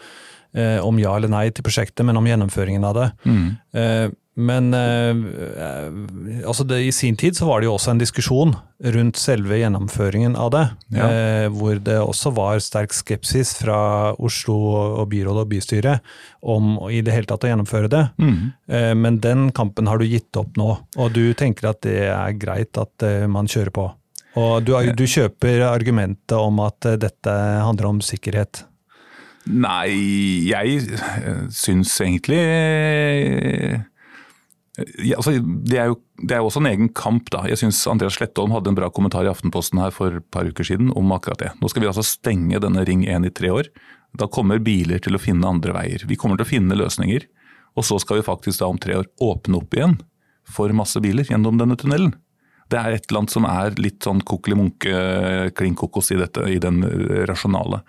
uh, 0.55 0.79
om 0.85 0.99
ja 1.01 1.15
eller 1.17 1.31
nei 1.31 1.47
til 1.51 1.65
prosjektet, 1.65 2.05
men 2.07 2.19
om 2.19 2.27
gjennomføringen 2.29 2.85
av 2.87 2.95
det. 2.99 3.07
Eh, 3.73 4.05
men 4.37 4.67
eh, 4.77 5.17
eh, 5.65 6.45
altså 6.45 6.63
det, 6.69 6.77
i 6.85 6.91
sin 6.93 7.15
tid 7.17 7.33
så 7.37 7.47
var 7.49 7.59
det 7.63 7.65
jo 7.67 7.73
også 7.73 7.95
en 7.95 8.01
diskusjon 8.01 8.51
rundt 8.93 9.17
selve 9.17 9.57
gjennomføringen 9.57 10.35
av 10.37 10.51
det, 10.53 10.61
Ja. 10.93 11.07
eh, 11.09 11.47
hvor 11.49 11.79
det 11.81 11.95
også 11.97 12.29
var 12.37 12.59
sterk 12.61 12.93
skepsis 12.93 13.55
fra 13.57 14.13
Oslo 14.21 14.53
og 15.01 15.09
byrådet 15.09 15.41
og 15.41 15.49
bystyret 15.49 16.01
om 16.45 16.75
i 16.93 17.01
det 17.01 17.15
hele 17.15 17.25
tatt 17.31 17.47
å 17.47 17.49
gjennomføre 17.49 17.89
det. 17.89 18.03
Mm. 18.21 18.53
Eh, 18.69 18.93
Men 18.93 19.17
den 19.25 19.47
kampen 19.51 19.87
har 19.89 19.97
du 19.97 20.05
gitt 20.05 20.37
opp 20.37 20.53
nå, 20.57 20.69
og 20.97 21.13
du 21.17 21.33
tenker 21.33 21.71
at 21.71 21.81
det 21.81 21.97
er 22.13 22.37
greit 22.37 22.77
at 22.77 23.03
eh, 23.03 23.25
man 23.27 23.47
kjører 23.49 23.73
på. 23.73 23.87
Og 24.37 24.61
du, 24.63 24.73
du 24.93 25.05
kjøper 25.09 25.63
argumentet 25.65 26.37
om 26.37 26.59
at 26.61 26.85
eh, 26.85 26.99
dette 27.01 27.33
handler 27.65 27.89
om 27.89 28.01
sikkerhet. 28.05 28.65
Nei, 29.47 30.45
jeg 30.45 30.81
syns 31.55 31.93
egentlig 32.03 32.41
ja, 34.77 35.17
altså, 35.17 35.33
det, 35.41 35.77
er 35.77 35.89
jo, 35.89 35.97
det 36.21 36.35
er 36.35 36.43
jo 36.43 36.49
også 36.51 36.61
en 36.61 36.69
egen 36.69 36.89
kamp, 36.93 37.31
da. 37.33 37.43
Jeg 37.49 37.57
syns 37.63 37.79
Andreas 37.89 38.17
Slettholm 38.19 38.53
hadde 38.53 38.69
en 38.69 38.77
bra 38.77 38.91
kommentar 38.93 39.25
i 39.25 39.31
Aftenposten 39.31 39.81
her 39.81 39.93
for 39.95 40.19
et 40.19 40.27
par 40.33 40.45
uker 40.45 40.67
siden 40.67 40.91
om 40.97 41.13
akkurat 41.15 41.41
det. 41.41 41.53
Nå 41.61 41.71
skal 41.71 41.83
vi 41.83 41.89
altså 41.89 42.05
stenge 42.05 42.61
denne 42.61 42.83
Ring 42.85 43.07
1 43.09 43.25
i 43.25 43.33
tre 43.33 43.49
år. 43.53 43.71
Da 44.17 44.29
kommer 44.29 44.61
biler 44.63 45.01
til 45.03 45.17
å 45.17 45.21
finne 45.21 45.49
andre 45.49 45.73
veier. 45.75 46.05
Vi 46.05 46.19
kommer 46.19 46.37
til 46.37 46.45
å 46.45 46.51
finne 46.51 46.77
løsninger. 46.77 47.25
Og 47.77 47.85
så 47.85 47.97
skal 48.01 48.19
vi 48.19 48.27
faktisk 48.27 48.61
da 48.61 48.69
om 48.69 48.79
tre 48.81 48.95
år 48.97 49.09
åpne 49.21 49.59
opp 49.59 49.75
igjen 49.77 49.97
for 50.47 50.71
masse 50.73 51.01
biler 51.03 51.27
gjennom 51.29 51.59
denne 51.59 51.77
tunnelen. 51.77 52.13
Det 52.71 52.79
er 52.79 52.95
et 52.95 53.07
eller 53.07 53.23
annet 53.23 53.33
som 53.33 53.45
er 53.47 53.77
litt 53.79 54.03
sånn 54.03 54.21
kokkeli-munke, 54.27 55.51
klin 55.55 55.75
kokos 55.77 56.11
i 56.11 56.17
i 56.19 56.59
den 56.63 56.81
eh, 56.83 57.23
rasjonale. 57.29 57.81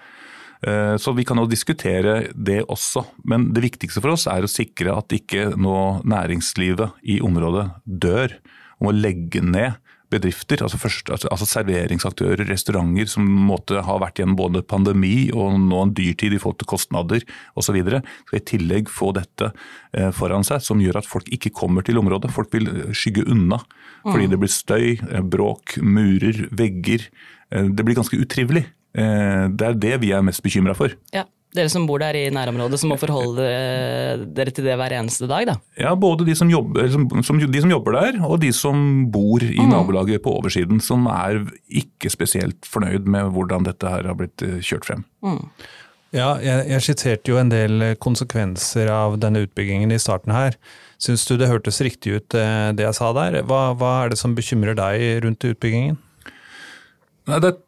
Eh, 0.67 0.97
Så 0.97 1.13
vi 1.15 1.25
kan 1.25 1.39
jo 1.39 1.47
diskutere 1.47 2.33
det 2.35 2.65
også, 2.67 3.05
men 3.25 3.53
det 3.53 3.63
viktigste 3.63 4.01
for 4.03 4.11
oss 4.17 4.27
er 4.27 4.43
å 4.43 4.51
sikre 4.51 4.97
at 4.97 5.09
ikke 5.15 5.53
nå 5.57 6.03
næringslivet 6.05 6.99
i 7.03 7.21
området 7.21 7.71
dør 7.87 8.35
om 8.81 8.91
å 8.91 8.95
legge 8.95 9.43
ned 9.43 9.79
bedrifter, 10.09 10.63
altså, 10.65 10.79
først, 10.81 11.11
altså, 11.13 11.29
altså 11.29 11.47
serveringsaktører, 11.49 12.47
restauranter 12.49 13.09
som 13.11 13.27
måtte 13.29 13.83
ha 13.85 13.97
vært 14.01 14.23
gjennom 14.23 14.39
både 14.39 14.63
pandemi 14.65 15.29
og 15.35 15.59
nå 15.61 15.83
en 15.85 15.93
dyrtid 15.97 16.33
i 16.33 16.41
forhold 16.41 16.63
til 16.63 16.71
kostnader 16.71 17.27
osv. 17.61 17.77
Skal 17.85 18.41
i 18.41 18.45
tillegg 18.49 18.89
få 18.89 19.13
dette 19.17 19.51
eh, 19.93 20.09
foran 20.17 20.47
seg, 20.49 20.65
som 20.65 20.81
gjør 20.81 21.03
at 21.03 21.11
folk 21.11 21.29
ikke 21.35 21.53
kommer 21.53 21.85
til 21.85 22.01
området. 22.01 22.33
Folk 22.33 22.53
vil 22.57 22.71
skygge 22.97 23.27
unna 23.29 23.61
fordi 24.07 24.31
det 24.33 24.39
blir 24.41 24.53
støy, 24.53 24.97
eh, 25.11 25.21
bråk, 25.21 25.77
murer, 25.85 26.47
vegger. 26.57 27.05
Eh, 27.53 27.69
Det 27.69 27.85
blir 27.85 27.99
ganske 27.99 28.17
utrivelig. 28.17 28.65
Eh, 28.95 29.49
Det 29.53 29.67
er 29.67 29.75
det 29.75 29.97
vi 30.01 30.13
er 30.13 30.23
mest 30.23 30.43
bekymra 30.43 30.77
for. 30.77 30.95
Ja, 31.15 31.25
Dere 31.57 31.71
som 31.73 31.87
bor 31.89 31.97
der 32.03 32.13
i 32.13 32.27
nærområdet, 32.29 32.77
som 32.77 32.91
må 32.93 32.99
forholde 33.01 33.41
eh, 33.41 34.21
dere 34.37 34.53
til 34.53 34.67
det 34.69 34.75
hver 34.77 34.93
eneste 34.99 35.25
dag, 35.31 35.47
da. 35.49 35.55
Ja, 35.81 35.95
Både 35.97 36.27
de 36.29 36.35
som, 36.37 36.51
jobber, 36.53 36.91
som, 36.93 37.07
som, 37.25 37.39
de 37.41 37.61
som 37.65 37.71
jobber 37.73 37.97
der, 37.97 38.19
og 38.27 38.43
de 38.43 38.51
som 38.53 39.07
bor 39.11 39.41
i 39.41 39.65
nabolaget 39.65 40.21
på 40.23 40.35
oversiden, 40.37 40.81
som 40.85 41.07
er 41.09 41.41
ikke 41.73 42.13
spesielt 42.13 42.69
fornøyd 42.69 43.09
med 43.09 43.33
hvordan 43.33 43.65
dette 43.65 43.89
her 43.89 44.05
har 44.11 44.19
blitt 44.19 44.45
eh, 44.45 44.59
kjørt 44.61 44.85
frem. 44.91 45.07
Ja, 46.13 46.35
jeg, 46.41 46.67
jeg 46.69 46.85
skisserte 46.85 47.33
jo 47.33 47.41
en 47.41 47.51
del 47.53 47.95
konsekvenser 48.01 48.93
av 48.93 49.17
denne 49.21 49.47
utbyggingen 49.47 49.93
i 49.93 49.99
starten 50.01 50.33
her. 50.37 50.57
Syns 51.01 51.25
du 51.29 51.39
det 51.41 51.49
hørtes 51.49 51.81
riktig 51.85 52.13
ut 52.19 52.37
eh, 52.37 52.73
det 52.77 52.85
jeg 52.85 52.97
sa 53.01 53.09
der? 53.17 53.41
Hva, 53.49 53.71
hva 53.79 53.95
er 54.05 54.13
det 54.13 54.21
som 54.21 54.37
bekymrer 54.37 54.77
deg 54.77 55.25
rundt 55.25 55.49
utbyggingen? 55.49 55.97
Nei, 57.29 57.41
det 57.41 57.55
er 57.55 57.59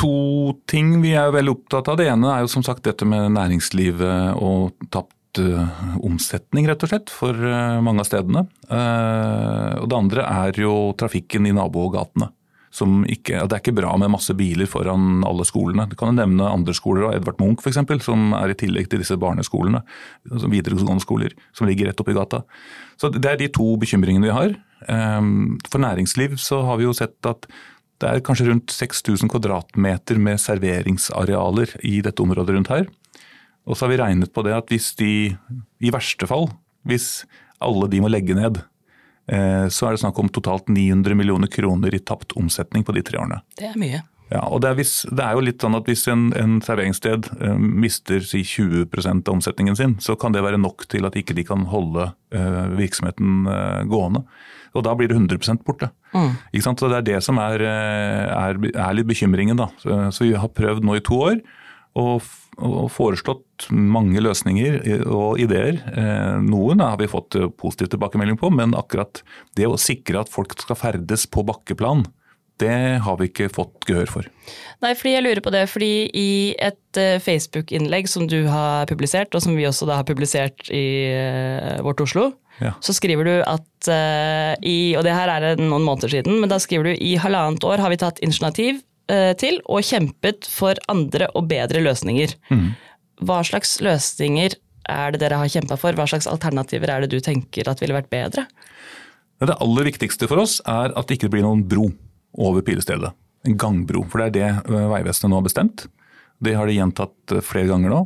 to 0.00 0.56
ting 0.70 0.98
vi 1.02 1.14
er 1.18 1.32
veldig 1.34 1.56
opptatt 1.58 1.90
av. 1.90 1.98
Det 2.00 2.08
ene 2.10 2.32
er 2.32 2.44
jo 2.44 2.52
som 2.52 2.64
sagt 2.66 2.86
dette 2.86 3.06
med 3.08 3.32
næringslivet 3.36 4.40
og 4.40 4.72
tapt 4.92 5.40
eh, 5.42 5.86
omsetning, 6.06 6.68
rett 6.70 6.84
og 6.86 6.92
slett, 6.92 7.12
for 7.12 7.36
eh, 7.36 7.78
mange 7.84 8.04
av 8.04 8.08
stedene. 8.08 8.46
Eh, 8.66 9.80
og 9.82 9.88
det 9.90 9.98
andre 9.98 10.26
er 10.26 10.60
jo 10.64 10.92
trafikken 11.00 11.48
i 11.48 11.56
nabogatene. 11.56 12.32
som 12.72 13.02
ikke, 13.02 13.48
Det 13.48 13.52
er 13.52 13.60
ikke 13.60 13.74
bra 13.74 13.96
med 13.98 14.12
masse 14.12 14.32
biler 14.32 14.68
foran 14.70 15.24
alle 15.26 15.44
skolene. 15.44 15.88
Du 15.90 15.96
kan 15.96 16.12
jo 16.12 16.20
nevne 16.20 16.46
andre 16.46 16.72
skoler, 16.72 17.10
Edvard 17.16 17.40
Munch 17.40 17.64
f.eks., 17.64 18.04
som 18.04 18.32
er 18.38 18.50
i 18.50 18.54
tillegg 18.54 18.88
til 18.88 19.02
disse 19.02 19.18
barneskolene, 19.18 19.82
altså 20.30 20.48
videregående 20.48 21.02
skoler, 21.02 21.34
som 21.52 21.66
ligger 21.66 21.90
rett 21.90 22.00
oppi 22.00 22.14
gata. 22.14 22.44
Så 22.96 23.10
Det 23.10 23.26
er 23.26 23.36
de 23.36 23.48
to 23.48 23.76
bekymringene 23.76 24.30
vi 24.30 24.36
har. 24.38 24.54
For 25.66 25.82
næringsliv 25.82 26.38
så 26.38 26.62
har 26.64 26.78
vi 26.78 26.86
jo 26.86 26.94
sett 26.94 27.26
at 27.26 27.50
det 28.00 28.08
er 28.08 28.22
kanskje 28.24 28.48
rundt 28.48 28.72
6000 28.72 29.28
kvadratmeter 29.28 30.18
med 30.20 30.40
serveringsarealer 30.40 31.74
i 31.84 31.98
dette 32.04 32.24
området 32.24 32.56
rundt 32.56 32.72
her. 32.72 32.88
Og 33.68 33.76
så 33.76 33.84
har 33.84 33.92
vi 33.92 34.00
regnet 34.00 34.32
på 34.32 34.44
det 34.46 34.56
at 34.56 34.72
hvis 34.72 34.94
de, 34.98 35.12
i 35.84 35.92
verste 35.92 36.28
fall, 36.28 36.48
hvis 36.88 37.26
alle 37.60 37.90
de 37.92 38.00
må 38.00 38.08
legge 38.08 38.36
ned, 38.36 38.62
eh, 39.28 39.66
så 39.68 39.88
er 39.88 39.94
det 39.94 40.02
snakk 40.04 40.18
om 40.22 40.32
totalt 40.32 40.72
900 40.72 41.18
millioner 41.18 41.50
kroner 41.52 41.94
i 41.94 42.00
tapt 42.00 42.32
omsetning 42.40 42.86
på 42.86 42.96
de 42.96 43.04
tre 43.04 43.20
årene. 43.20 43.42
Det 43.60 43.68
er 43.68 43.76
mye. 43.80 44.02
Ja, 44.30 44.44
og 44.46 44.62
det 44.62 44.70
er, 44.70 44.76
hvis, 44.78 44.94
det 45.10 45.24
er, 45.24 45.34
jo 45.34 45.42
litt 45.42 45.58
sånn 45.58 45.74
at 45.74 45.88
Hvis 45.90 46.04
en, 46.06 46.28
en 46.38 46.60
serveringssted 46.62 47.32
eh, 47.36 47.56
mister 47.58 48.24
si 48.24 48.44
20% 48.46 49.26
av 49.26 49.36
omsetningen 49.36 49.76
sin, 49.76 49.96
så 50.00 50.16
kan 50.16 50.32
det 50.32 50.44
være 50.46 50.60
nok 50.62 50.86
til 50.88 51.04
at 51.04 51.18
ikke 51.18 51.36
de 51.36 51.44
kan 51.44 51.68
holde 51.68 52.12
eh, 52.32 52.76
virksomheten 52.80 53.44
gående. 53.90 54.24
Og 54.72 54.86
da 54.86 54.94
blir 54.96 55.10
det 55.10 55.18
100% 55.18 55.66
borte. 55.66 55.90
Mm. 56.14 56.34
Ikke 56.50 56.66
sant? 56.66 56.82
Så 56.82 56.90
Det 56.90 57.00
er 57.00 57.08
det 57.08 57.22
som 57.24 57.38
er, 57.42 57.62
eh, 57.62 58.26
er, 58.34 58.60
er 58.74 58.94
litt 58.96 59.08
bekymringen. 59.10 59.58
da. 59.58 59.70
Så, 59.78 59.96
så, 60.10 60.26
vi 60.26 60.34
har 60.34 60.54
prøvd 60.54 60.84
nå 60.86 60.98
i 60.98 61.04
to 61.06 61.18
år 61.30 61.40
og, 61.98 62.22
og 62.58 62.86
foreslått 62.92 63.68
mange 63.70 64.22
løsninger 64.22 65.04
og 65.06 65.40
ideer. 65.42 65.80
Eh, 65.90 66.38
noen 66.44 66.82
har 66.84 66.98
vi 67.00 67.10
fått 67.10 67.38
positiv 67.60 67.92
tilbakemelding 67.94 68.38
på, 68.40 68.50
men 68.54 68.76
akkurat 68.78 69.22
det 69.58 69.68
å 69.68 69.78
sikre 69.80 70.22
at 70.22 70.32
folk 70.32 70.54
skal 70.58 70.78
ferdes 70.78 71.26
på 71.30 71.46
bakkeplan, 71.46 72.06
det 72.60 73.00
har 73.00 73.16
vi 73.16 73.30
ikke 73.30 73.48
fått 73.48 73.86
gehør 73.88 74.10
for. 74.12 74.26
Nei, 74.84 74.92
fordi 74.92 75.14
jeg 75.14 75.24
lurer 75.24 75.40
på 75.40 75.52
det, 75.54 75.62
fordi 75.72 76.10
i 76.12 76.32
et 76.60 76.98
Facebook-innlegg 77.24 78.10
som 78.10 78.26
du 78.28 78.42
har 78.52 78.84
publisert, 78.90 79.32
og 79.32 79.40
som 79.40 79.56
vi 79.56 79.64
også 79.64 79.88
da 79.88 79.96
har 80.02 80.04
publisert 80.04 80.68
i 80.68 80.84
Vårt 81.80 82.04
Oslo, 82.04 82.26
ja. 82.58 82.74
så 82.84 82.94
skriver 82.96 83.28
du 83.28 83.34
at 83.46 83.88
uh, 83.88 84.52
i 84.66 84.92
Og 84.98 85.04
det 85.06 85.14
her 85.16 85.30
er 85.32 85.60
noen 85.60 85.86
måneder 85.86 86.12
siden, 86.12 86.40
men 86.42 86.50
da 86.50 86.58
skriver 86.60 86.90
du 86.90 87.00
i 87.00 87.14
halvannet 87.20 87.64
år 87.64 87.80
har 87.80 87.92
vi 87.92 88.00
tatt 88.02 88.22
initiativ 88.24 88.82
til 89.42 89.56
og 89.66 89.82
kjempet 89.82 90.46
for 90.46 90.78
andre 90.86 91.26
og 91.34 91.48
bedre 91.50 91.80
løsninger. 91.82 92.30
Mm. 92.54 92.68
Hva 93.26 93.40
slags 93.42 93.72
løsninger 93.82 94.54
er 94.86 95.10
det 95.10 95.20
dere 95.24 95.40
har 95.40 95.50
kjempa 95.50 95.74
for? 95.80 95.96
Hva 95.98 96.06
slags 96.06 96.28
alternativer 96.30 96.92
er 96.92 97.02
det 97.02 97.10
du 97.10 97.18
tenker 97.24 97.66
at 97.66 97.82
ville 97.82 97.96
vært 97.96 98.12
bedre? 98.12 98.46
Det 99.40 99.56
aller 99.56 99.88
viktigste 99.88 100.28
for 100.28 100.42
oss 100.42 100.58
er 100.68 100.92
at 100.92 101.08
det 101.08 101.16
ikke 101.16 101.30
blir 101.32 101.46
noen 101.46 101.64
bro 101.68 101.88
over 102.40 102.64
pilestedet. 102.64 103.12
En 103.48 103.56
gangbro. 103.56 104.04
For 104.12 104.20
det 104.20 104.26
er 104.28 104.34
det 104.36 104.74
eh, 104.74 104.88
Vegvesenet 104.92 105.32
nå 105.32 105.38
har 105.38 105.46
bestemt. 105.46 105.86
Det 106.44 106.56
har 106.56 106.68
de 106.68 106.76
gjentatt 106.76 107.36
flere 107.44 107.70
ganger 107.70 107.92
nå. 107.92 108.02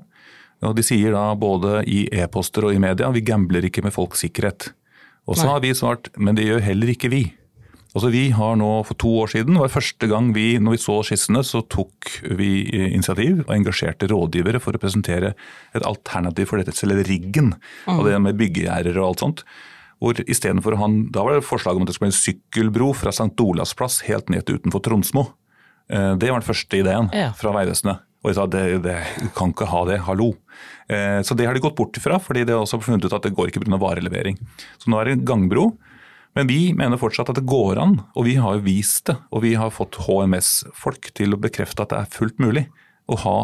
Og 0.64 0.76
De 0.76 0.84
sier 0.86 1.14
da 1.14 1.30
både 1.38 1.82
i 1.90 2.04
e-poster 2.12 2.66
og 2.68 2.74
i 2.74 2.82
media 2.82 3.10
vi 3.14 3.24
gambler 3.24 3.66
ikke 3.68 3.84
med 3.84 3.94
folks 3.94 4.24
sikkerhet. 4.24 4.72
Og 5.28 5.38
så 5.38 5.48
har 5.48 5.62
vi 5.64 5.72
svart 5.76 6.10
men 6.20 6.36
det 6.36 6.46
gjør 6.46 6.64
heller 6.64 6.92
ikke 6.92 7.10
vi. 7.12 7.24
Altså 7.94 8.10
Vi 8.10 8.24
har 8.34 8.56
nå 8.58 8.70
for 8.88 8.98
to 8.98 9.10
år 9.22 9.30
siden, 9.30 9.58
var 9.60 9.70
første 9.70 10.08
gang 10.10 10.32
vi 10.34 10.56
når 10.58 10.74
vi 10.74 10.80
så 10.82 10.96
skissene, 11.06 11.44
så 11.46 11.62
tok 11.70 12.10
vi 12.34 12.66
initiativ 12.90 13.44
og 13.44 13.52
engasjerte 13.54 14.08
rådgivere 14.10 14.58
for 14.62 14.74
å 14.74 14.80
presentere 14.82 15.36
et 15.78 15.86
alternativ 15.86 16.50
for 16.50 16.58
dette, 16.58 16.74
selve 16.74 17.06
riggen. 17.06 17.52
Mm. 17.86 17.94
Og 17.94 18.08
det 18.08 18.18
med 18.24 18.40
byggegjerder 18.40 18.98
og 18.98 19.12
alt 19.12 19.24
sånt 19.24 19.46
hvor 20.02 20.18
istedenfor 20.20 20.76
han, 20.76 21.06
Da 21.14 21.22
var 21.24 21.38
det 21.38 21.46
forslag 21.46 21.78
om 21.78 21.84
at 21.84 21.88
det 21.88 21.94
skulle 21.96 22.10
bli 22.10 22.14
en 22.14 22.22
sykkelbro 22.22 22.90
fra 22.98 23.12
St. 23.14 23.32
Olavs 23.40 23.72
plass 23.78 24.02
helt 24.08 24.28
ned 24.28 24.44
til 24.44 24.58
utenfor 24.58 24.82
Tronsmo. 24.84 25.28
Eh, 25.88 26.16
det 26.18 26.28
var 26.28 26.42
den 26.42 26.48
første 26.48 26.76
ideen 26.76 27.08
ja. 27.14 27.30
fra 27.38 27.54
Vegvesenet. 27.56 28.02
Og 28.24 28.30
de 28.30 28.36
sa 28.38 28.46
det, 28.48 28.64
det 28.86 28.96
kan 29.36 29.52
ikke 29.52 29.68
ha 29.68 29.82
det, 29.84 29.98
hallo. 30.06 30.30
Eh, 30.88 31.20
så 31.20 31.36
det 31.36 31.44
har 31.44 31.52
de 31.52 31.60
gått 31.60 31.76
bort 31.76 31.98
ifra, 32.00 32.16
fordi 32.16 32.46
de 32.48 32.56
har 32.56 32.64
også 32.64 32.80
funnet 32.80 33.04
ut 33.04 33.12
at 33.12 33.26
det 33.26 33.34
går 33.36 33.50
ikke 33.50 33.60
pga. 33.66 33.76
varelevering. 33.80 34.38
Så 34.80 34.88
nå 34.88 35.00
er 35.00 35.12
det 35.12 35.26
gangbro. 35.28 35.74
Men 36.34 36.48
vi 36.48 36.72
mener 36.74 36.98
fortsatt 36.98 37.28
at 37.30 37.38
det 37.38 37.46
går 37.46 37.78
an, 37.78 38.00
og 38.16 38.24
vi 38.26 38.38
har 38.40 38.56
jo 38.56 38.64
vist 38.64 39.04
det. 39.12 39.18
Og 39.30 39.44
vi 39.44 39.52
har 39.60 39.70
fått 39.70 40.00
HMS-folk 40.08 41.12
til 41.14 41.36
å 41.36 41.38
bekrefte 41.38 41.84
at 41.84 41.92
det 41.92 42.00
er 42.00 42.16
fullt 42.16 42.40
mulig 42.42 42.64
å 43.06 43.20
ha 43.22 43.36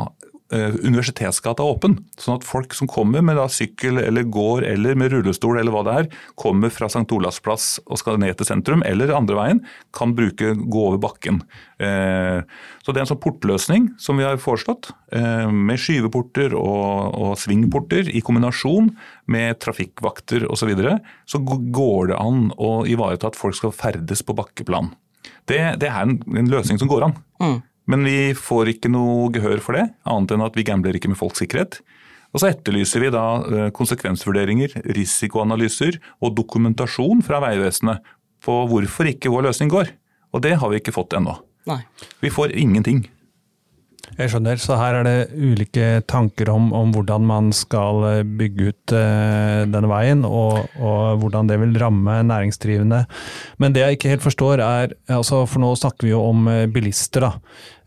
universitetsgata 0.50 1.62
åpen. 1.62 1.96
Sånn 2.18 2.38
at 2.40 2.46
folk 2.46 2.74
som 2.74 2.88
kommer 2.90 3.22
med 3.22 3.38
sykkel 3.54 4.00
eller 4.02 4.26
går 4.26 4.64
eller 4.66 4.96
med 4.98 5.12
rullestol 5.12 5.60
eller 5.60 5.74
hva 5.74 5.82
det 5.86 5.96
er, 6.00 6.08
kommer 6.34 6.72
fra 6.74 6.88
St. 6.90 7.06
Olavs 7.14 7.40
plass 7.44 7.66
og 7.86 8.00
skal 8.00 8.18
ned 8.20 8.38
til 8.38 8.48
sentrum, 8.48 8.82
eller 8.86 9.12
andre 9.14 9.38
veien, 9.38 9.60
kan 9.96 10.14
bruke 10.18 10.52
gå 10.58 10.86
over 10.88 11.00
bakken. 11.02 11.40
Eh, 11.80 12.42
så 12.82 12.92
det 12.92 13.00
er 13.00 13.06
en 13.06 13.12
sånn 13.12 13.22
portløsning 13.22 13.90
som 14.00 14.18
vi 14.20 14.26
har 14.26 14.40
foreslått, 14.42 14.90
eh, 15.16 15.46
med 15.50 15.80
skyveporter 15.80 16.56
og, 16.58 17.14
og 17.14 17.38
svingporter 17.40 18.10
i 18.10 18.22
kombinasjon 18.24 18.92
med 19.30 19.60
trafikkvakter 19.62 20.46
osv. 20.48 20.60
Så, 20.60 20.68
videre, 20.68 20.98
så 21.26 21.40
går 21.40 22.10
det 22.12 22.18
an 22.20 22.50
å 22.60 22.82
ivareta 22.86 23.30
at 23.30 23.38
folk 23.38 23.56
skal 23.56 23.72
ferdes 23.74 24.20
på 24.22 24.36
bakkeplan. 24.36 24.92
Det, 25.48 25.58
det 25.80 25.88
er 25.88 26.04
en, 26.04 26.18
en, 26.20 26.50
løsning 26.50 26.78
som 26.78 26.90
går 26.90 27.08
an. 27.08 27.16
Mm. 27.42 27.56
Men 27.88 28.04
vi 28.06 28.32
får 28.36 28.74
ikke 28.74 28.90
noe 28.92 29.30
gehør 29.34 29.62
for 29.64 29.78
det, 29.78 29.88
annet 30.08 30.34
enn 30.34 30.44
at 30.44 30.56
vi 30.58 30.66
gambler 30.66 30.96
ikke 30.96 31.10
med 31.12 31.18
folks 31.20 31.40
sikkerhet. 31.42 31.80
Og 32.30 32.42
så 32.42 32.52
etterlyser 32.52 33.02
vi 33.02 33.12
da 33.14 33.24
eh, 33.42 33.70
konsekvensvurderinger, 33.74 34.76
risikoanalyser 34.96 35.98
og 36.22 36.36
dokumentasjon 36.38 37.24
fra 37.26 37.40
Vegvesenet 37.42 38.04
på 38.44 38.58
hvorfor 38.70 39.10
ikke 39.10 39.32
vår 39.32 39.48
løsning 39.48 39.72
går. 39.72 39.90
Og 40.30 40.44
det 40.44 40.54
har 40.60 40.70
vi 40.70 40.78
ikke 40.78 40.94
fått 40.94 41.16
ennå. 41.18 41.34
Vi 42.22 42.30
får 42.32 42.54
ingenting. 42.56 43.02
Jeg 44.18 44.32
skjønner, 44.32 44.58
så 44.58 44.76
her 44.76 44.98
er 44.98 45.06
det 45.06 45.16
ulike 45.38 45.88
tanker 46.10 46.50
om, 46.52 46.70
om 46.76 46.90
hvordan 46.94 47.26
man 47.28 47.50
skal 47.56 48.04
eh, 48.08 48.22
bygge 48.24 48.70
ut 48.72 48.94
uh, 48.96 49.66
denne 49.70 49.90
veien, 49.90 50.24
og, 50.26 50.66
og, 50.80 51.20
hvordan 51.22 51.50
det 51.50 51.60
vil 51.62 51.76
ramme 51.80 52.18
næringsdrivende. 52.26 53.04
Men 53.62 53.74
det 53.74 53.84
jeg 53.84 53.98
ikke 53.98 54.14
helt 54.14 54.24
forstår 54.26 54.62
er, 54.64 54.96
altså 55.10 55.44
for 55.48 55.62
nå 55.62 55.70
snakker 55.78 56.08
vi 56.08 56.14
jo 56.14 56.24
om 56.26 56.50
uh, 56.50 56.64
bilister, 56.72 57.28
da. 57.28 57.32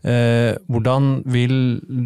Uh, 0.04 0.56
hvordan 0.72 1.22
vil 1.32 1.54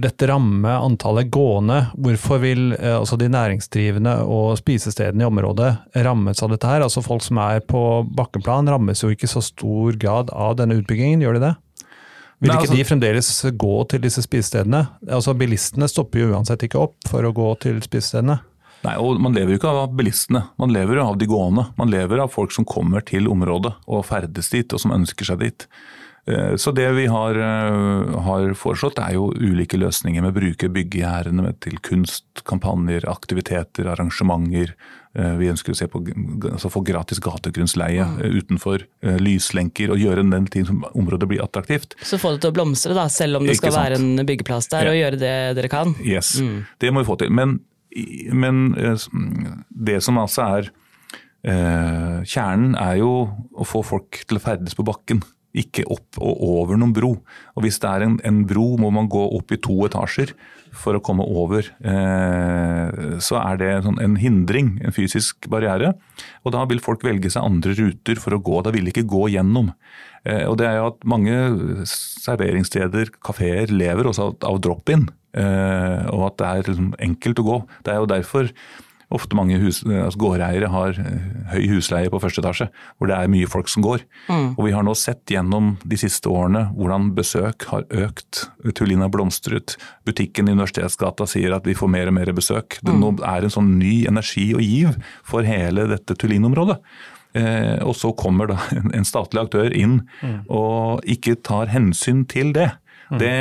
dette 0.02 0.28
ramme 0.30 0.74
antallet 0.76 1.30
gående? 1.34 1.78
Hvorfor 1.98 2.42
vil 2.42 2.74
altså 2.78 3.18
de 3.18 3.30
næringsdrivende 3.32 4.18
og 4.26 4.58
spisestedene 4.60 5.24
i 5.24 5.30
området 5.30 5.70
rammes 6.06 6.42
av 6.42 6.52
dette 6.52 6.70
her? 6.70 6.84
Altså 6.86 7.02
folk 7.06 7.24
som 7.26 7.40
er 7.42 7.62
på 7.66 8.02
bakkeplan 8.18 8.70
rammes 8.70 9.02
jo 9.02 9.14
ikke 9.14 9.30
i 9.30 9.34
så 9.34 9.42
stor 9.46 9.98
grad 9.98 10.34
av 10.34 10.58
denne 10.60 10.78
utbyggingen, 10.82 11.22
gjør 11.24 11.38
de 11.38 11.46
det? 11.48 11.54
Vil 12.38 12.52
ikke 12.52 12.68
altså, 12.68 12.76
de 12.78 12.86
fremdeles 12.86 13.30
gå 13.58 13.76
til 13.90 14.02
disse 14.04 14.22
spisestedene? 14.22 14.84
Altså 15.10 15.34
Bilistene 15.34 15.88
stopper 15.90 16.22
jo 16.22 16.30
uansett 16.36 16.62
ikke 16.68 16.78
opp 16.84 17.10
for 17.10 17.26
å 17.26 17.34
gå 17.34 17.48
til 17.64 17.80
spisestedene. 17.82 18.38
Nei, 18.84 18.94
og 19.02 19.18
Man 19.18 19.34
lever 19.34 19.56
jo 19.56 19.58
ikke 19.58 19.72
av 19.74 19.94
bilistene, 19.98 20.44
man 20.60 20.70
lever 20.70 21.00
jo 21.00 21.06
av 21.08 21.16
de 21.18 21.26
gående. 21.26 21.64
Man 21.80 21.90
lever 21.90 22.22
av 22.22 22.30
folk 22.30 22.54
som 22.54 22.66
kommer 22.68 23.02
til 23.02 23.26
området 23.30 23.74
og 23.90 24.06
ferdes 24.06 24.52
dit, 24.54 24.70
og 24.70 24.82
som 24.82 24.94
ønsker 24.94 25.26
seg 25.26 25.42
dit. 25.42 25.66
Eh, 26.28 26.54
så 26.60 26.70
det 26.76 26.86
vi 26.94 27.06
har, 27.10 27.34
eh, 27.34 28.20
har, 28.22 28.54
foreslått 28.54 29.00
er 29.02 29.16
jo 29.16 29.32
ulike 29.32 29.80
løsninger 29.80 30.22
med 30.22 30.30
å 30.30 30.38
bruke 30.38 30.70
byggegjerdene 30.70 31.54
til 31.60 31.78
kunst, 31.82 32.44
kampanjer, 32.44 33.08
aktiviteter, 33.08 33.88
arrangementer. 33.88 34.74
Eh, 35.16 35.34
vi 35.40 35.50
ønsker 35.52 35.72
å 35.72 35.78
se 35.78 35.88
på, 35.90 36.02
altså 36.50 36.70
få 36.72 36.82
gratis 36.86 37.20
gategrunnsleie 37.24 38.04
mm. 38.04 38.18
utenfor, 38.40 38.84
lyslenker 39.22 39.94
og 39.94 40.02
gjøre 40.02 40.26
den 40.28 40.48
ting 40.52 40.66
som 40.68 40.82
området 40.92 41.30
blir 41.30 41.44
attraktivt. 41.44 41.96
Så 42.04 42.20
få 42.20 42.34
det 42.34 42.42
til 42.44 42.52
å 42.52 42.58
blomstre, 42.58 42.96
da, 42.96 43.08
selv 43.12 43.40
om 43.40 43.48
det 43.48 43.56
skal 43.60 43.76
være 43.76 44.00
en 44.00 44.26
byggeplass 44.28 44.70
der, 44.74 44.88
ja. 44.88 44.92
og 44.92 45.00
gjøre 45.00 45.22
det 45.22 45.36
dere 45.58 45.72
kan? 45.72 45.96
Yes, 46.04 46.36
mm. 46.42 46.60
det 46.82 46.92
må 46.92 47.04
vi 47.04 47.10
få 47.10 47.18
til. 47.22 47.32
Men, 47.34 47.58
men 48.34 48.68
det 49.68 50.02
som 50.04 50.20
altså 50.20 50.50
er 50.58 50.70
Kjernen 51.38 52.72
er 52.76 52.96
jo 52.98 53.10
å 53.54 53.64
få 53.64 53.80
folk 53.86 54.24
til 54.26 54.40
å 54.40 54.42
ferdes 54.42 54.74
på 54.76 54.84
bakken 54.84 55.20
ikke 55.56 55.86
opp 55.90 56.18
og 56.20 56.42
over 56.44 56.78
noen 56.78 56.92
bro. 56.96 57.14
Og 57.56 57.64
Hvis 57.64 57.80
det 57.82 57.90
er 57.90 58.04
en, 58.04 58.18
en 58.26 58.44
bro, 58.48 58.76
må 58.80 58.90
man 58.94 59.08
gå 59.10 59.22
opp 59.38 59.52
i 59.54 59.60
to 59.64 59.76
etasjer 59.86 60.34
for 60.76 60.98
å 60.98 61.02
komme 61.04 61.24
over. 61.24 61.70
Eh, 61.80 63.18
så 63.24 63.38
er 63.40 63.60
det 63.60 63.70
sånn 63.86 64.00
en 64.04 64.18
hindring, 64.20 64.74
en 64.84 64.94
fysisk 64.94 65.48
barriere. 65.50 65.94
Og 66.44 66.54
da 66.54 66.64
vil 66.68 66.82
folk 66.84 67.06
velge 67.06 67.32
seg 67.32 67.46
andre 67.46 67.74
ruter 67.78 68.20
for 68.20 68.36
å 68.36 68.42
gå. 68.44 68.60
Da 68.64 68.74
vil 68.74 68.86
de 68.86 68.94
ikke 68.94 69.08
gå 69.08 69.28
gjennom. 69.34 69.72
Eh, 70.28 70.44
og 70.48 70.58
det 70.60 70.68
er 70.68 70.80
jo 70.80 70.90
at 70.92 71.06
mange 71.08 71.38
serveringssteder, 71.88 73.14
kafeer, 73.24 73.72
lever 73.72 74.10
også 74.10 74.34
av 74.46 74.60
drop-in. 74.64 75.08
Eh, 75.38 76.04
og 76.12 76.28
at 76.30 76.38
det 76.40 76.50
er 76.50 76.68
liksom 76.70 76.92
enkelt 77.08 77.42
å 77.42 77.48
gå. 77.48 77.58
Det 77.86 77.94
er 77.94 78.02
jo 78.02 78.12
derfor 78.12 78.52
ofte 79.14 79.36
mange 79.38 79.56
hus, 79.62 79.80
altså 79.86 80.20
gårdeiere 80.20 80.68
har 80.72 80.98
eh, 81.00 81.28
høy 81.54 81.66
husleie 81.72 82.10
på 82.12 82.20
første 82.20 82.42
etasje, 82.42 82.68
hvor 82.98 83.10
det 83.10 83.16
er 83.16 83.30
mye 83.32 83.48
folk 83.48 83.70
som 83.72 83.84
går. 83.84 84.04
Mm. 84.28 84.48
Og 84.56 84.62
Vi 84.66 84.72
har 84.74 84.84
nå 84.84 84.94
sett 84.98 85.32
gjennom 85.32 85.76
de 85.80 85.98
siste 86.00 86.28
årene 86.28 86.66
hvordan 86.76 87.12
besøk 87.16 87.68
har 87.72 87.86
økt. 87.88 88.44
Tullina 88.76 89.08
blomstret. 89.12 89.78
Butikken 90.08 90.50
i 90.50 90.56
Universitetsgata 90.56 91.28
sier 91.30 91.56
at 91.56 91.68
vi 91.68 91.76
får 91.78 91.92
mer 91.92 92.10
og 92.10 92.18
mer 92.18 92.32
besøk. 92.36 92.80
Det 92.84 92.94
mm. 92.94 93.22
er 93.24 93.46
en 93.46 93.54
sånn 93.54 93.78
ny 93.80 94.02
energi 94.10 94.50
og 94.56 94.64
giv 94.64 94.98
for 95.26 95.48
hele 95.48 95.88
dette 95.88 96.16
Tullin-området. 96.18 96.76
Eh, 97.38 97.78
og 97.84 97.96
så 97.96 98.12
kommer 98.16 98.52
da 98.52 98.58
en 98.96 99.08
statlig 99.08 99.46
aktør 99.46 99.72
inn 99.76 100.02
og 100.48 101.00
ikke 101.08 101.38
tar 101.44 101.72
hensyn 101.72 102.26
til 102.28 102.52
det. 102.56 102.70
Det, 103.08 103.32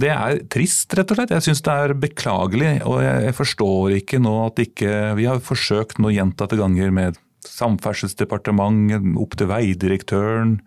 det 0.00 0.10
er 0.12 0.40
trist, 0.52 0.92
rett 0.96 1.10
og 1.12 1.18
slett. 1.18 1.32
Jeg 1.34 1.46
syns 1.48 1.64
det 1.66 1.74
er 1.74 1.96
beklagelig. 1.98 2.70
Og 2.88 3.02
jeg 3.04 3.34
forstår 3.36 3.96
ikke 3.98 4.20
nå 4.22 4.36
at 4.46 4.62
ikke 4.62 4.94
Vi 5.18 5.26
har 5.28 5.42
forsøkt 5.44 6.00
nå 6.00 6.12
gjentatte 6.14 6.58
ganger 6.60 6.94
med 6.94 7.18
Samferdselsdepartementet, 7.40 9.04
opp 9.16 9.36
til 9.40 9.48
veidirektøren, 9.48 10.58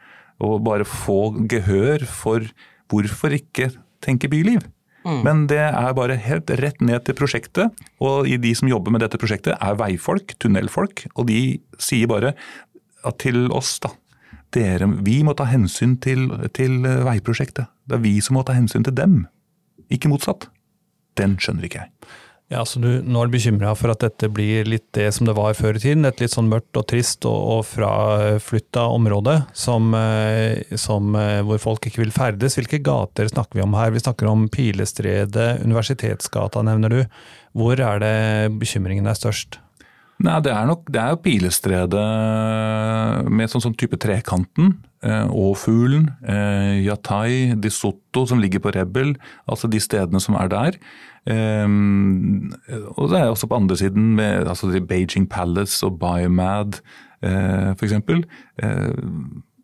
og 0.42 0.64
bare 0.66 0.88
få 0.90 1.36
gehør 1.50 2.02
for 2.10 2.48
hvorfor 2.90 3.36
ikke 3.38 3.70
tenke 4.04 4.30
byliv. 4.30 4.66
Mm. 5.04 5.20
Men 5.26 5.44
det 5.52 5.62
er 5.62 5.96
bare 5.96 6.18
helt 6.18 6.50
rett 6.60 6.82
ned 6.82 7.06
til 7.06 7.18
prosjektet. 7.18 7.84
Og 8.04 8.26
de 8.26 8.54
som 8.58 8.70
jobber 8.72 8.94
med 8.94 9.04
dette 9.06 9.20
prosjektet 9.22 9.54
er 9.54 9.78
veifolk, 9.80 10.36
tunnelfolk. 10.42 11.06
Og 11.14 11.28
de 11.30 11.60
sier 11.78 12.10
bare 12.10 12.34
til 13.22 13.46
oss, 13.54 13.78
da. 13.84 13.94
Dere, 14.54 14.88
vi 15.06 15.22
må 15.26 15.34
ta 15.38 15.48
hensyn 15.50 15.98
til, 16.02 16.28
til 16.54 16.82
veiprosjektet. 17.06 17.73
Det 17.88 17.98
er 17.98 18.04
vi 18.04 18.18
som 18.24 18.38
må 18.38 18.44
ta 18.48 18.56
hensyn 18.58 18.86
til 18.86 18.96
dem, 18.96 19.24
ikke 19.92 20.12
motsatt. 20.12 20.50
Den 21.20 21.38
skjønner 21.42 21.68
ikke 21.68 21.84
jeg. 21.84 22.14
Ja, 22.52 22.62
så 22.68 22.78
du, 22.84 22.90
Nå 23.02 23.22
er 23.22 23.30
du 23.30 23.34
bekymra 23.34 23.72
for 23.78 23.94
at 23.94 24.04
dette 24.04 24.28
blir 24.30 24.68
litt 24.70 24.86
det 24.94 25.08
som 25.16 25.26
det 25.26 25.34
var 25.38 25.56
før 25.58 25.80
i 25.80 25.82
tiden? 25.82 26.06
Et 26.06 26.20
litt 26.22 26.34
sånn 26.36 26.52
mørkt 26.52 26.78
og 26.78 26.86
trist 26.92 27.26
og, 27.30 27.38
og 27.56 27.62
fraflytta 27.66 28.84
område 28.94 29.40
som, 29.58 29.90
eh, 29.98 30.76
som, 30.78 31.16
eh, 31.18 31.40
hvor 31.48 31.62
folk 31.64 31.88
ikke 31.90 32.04
vil 32.04 32.14
ferdes. 32.14 32.60
Hvilke 32.60 32.82
gater 32.84 33.32
snakker 33.32 33.58
vi 33.58 33.66
om 33.66 33.74
her? 33.80 33.94
Vi 33.96 34.04
snakker 34.04 34.30
om 34.30 34.46
Pilestredet, 34.54 35.64
Universitetsgata 35.64 36.62
nevner 36.68 36.94
du. 36.94 37.02
Hvor 37.58 37.80
er 37.80 38.04
det 38.04 38.16
bekymringen 38.62 39.10
er 39.10 39.18
størst? 39.18 39.63
Nei, 40.24 40.40
Det 40.46 40.52
er 40.54 40.68
nok 40.70 40.92
det 40.94 41.02
er 41.02 41.14
jo 41.14 41.22
Pilestredet 41.24 42.04
med 43.30 43.50
sånn, 43.52 43.64
sånn 43.66 43.78
type 43.78 43.98
Trekanten. 44.00 44.76
Eh, 45.04 45.28
Åfuglen, 45.28 46.06
eh, 46.24 46.86
Yatai, 46.86 47.60
Di 47.60 47.70
Sotto 47.70 48.26
som 48.30 48.40
ligger 48.40 48.60
på 48.64 48.72
Rebel. 48.76 49.16
Altså 49.50 49.68
de 49.68 49.82
stedene 49.84 50.22
som 50.22 50.36
er 50.40 50.48
der. 50.54 50.78
Eh, 51.26 51.68
og 52.96 53.10
det 53.12 53.20
er 53.20 53.32
også 53.32 53.50
på 53.50 53.58
andre 53.58 53.78
siden 53.80 54.14
med 54.16 54.48
altså 54.48 54.72
Beijing 54.80 55.28
Palace 55.30 55.84
og 55.86 56.00
Biomad 56.00 56.80
eh, 57.24 57.74
f.eks. 57.74 57.94
Eh, 58.64 58.92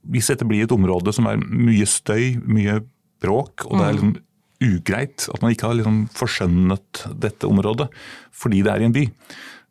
hvis 0.09 0.31
dette 0.31 0.47
blir 0.47 0.65
et 0.65 0.73
område 0.75 1.13
som 1.15 1.27
er 1.29 1.39
mye 1.39 1.85
støy, 1.87 2.39
mye 2.47 2.79
bråk, 3.21 3.67
og 3.67 3.77
det 3.77 3.85
er 3.85 3.91
mm. 3.91 3.99
liksom 3.99 4.17
ugreit 4.59 5.27
at 5.31 5.43
man 5.43 5.53
ikke 5.53 5.69
har 5.69 5.77
liksom 5.79 5.99
forskjønnet 6.11 7.05
dette 7.23 7.47
området 7.47 7.87
fordi 8.35 8.59
det 8.65 8.73
er 8.73 8.83
i 8.83 8.87
en 8.89 8.95
by, 8.95 9.05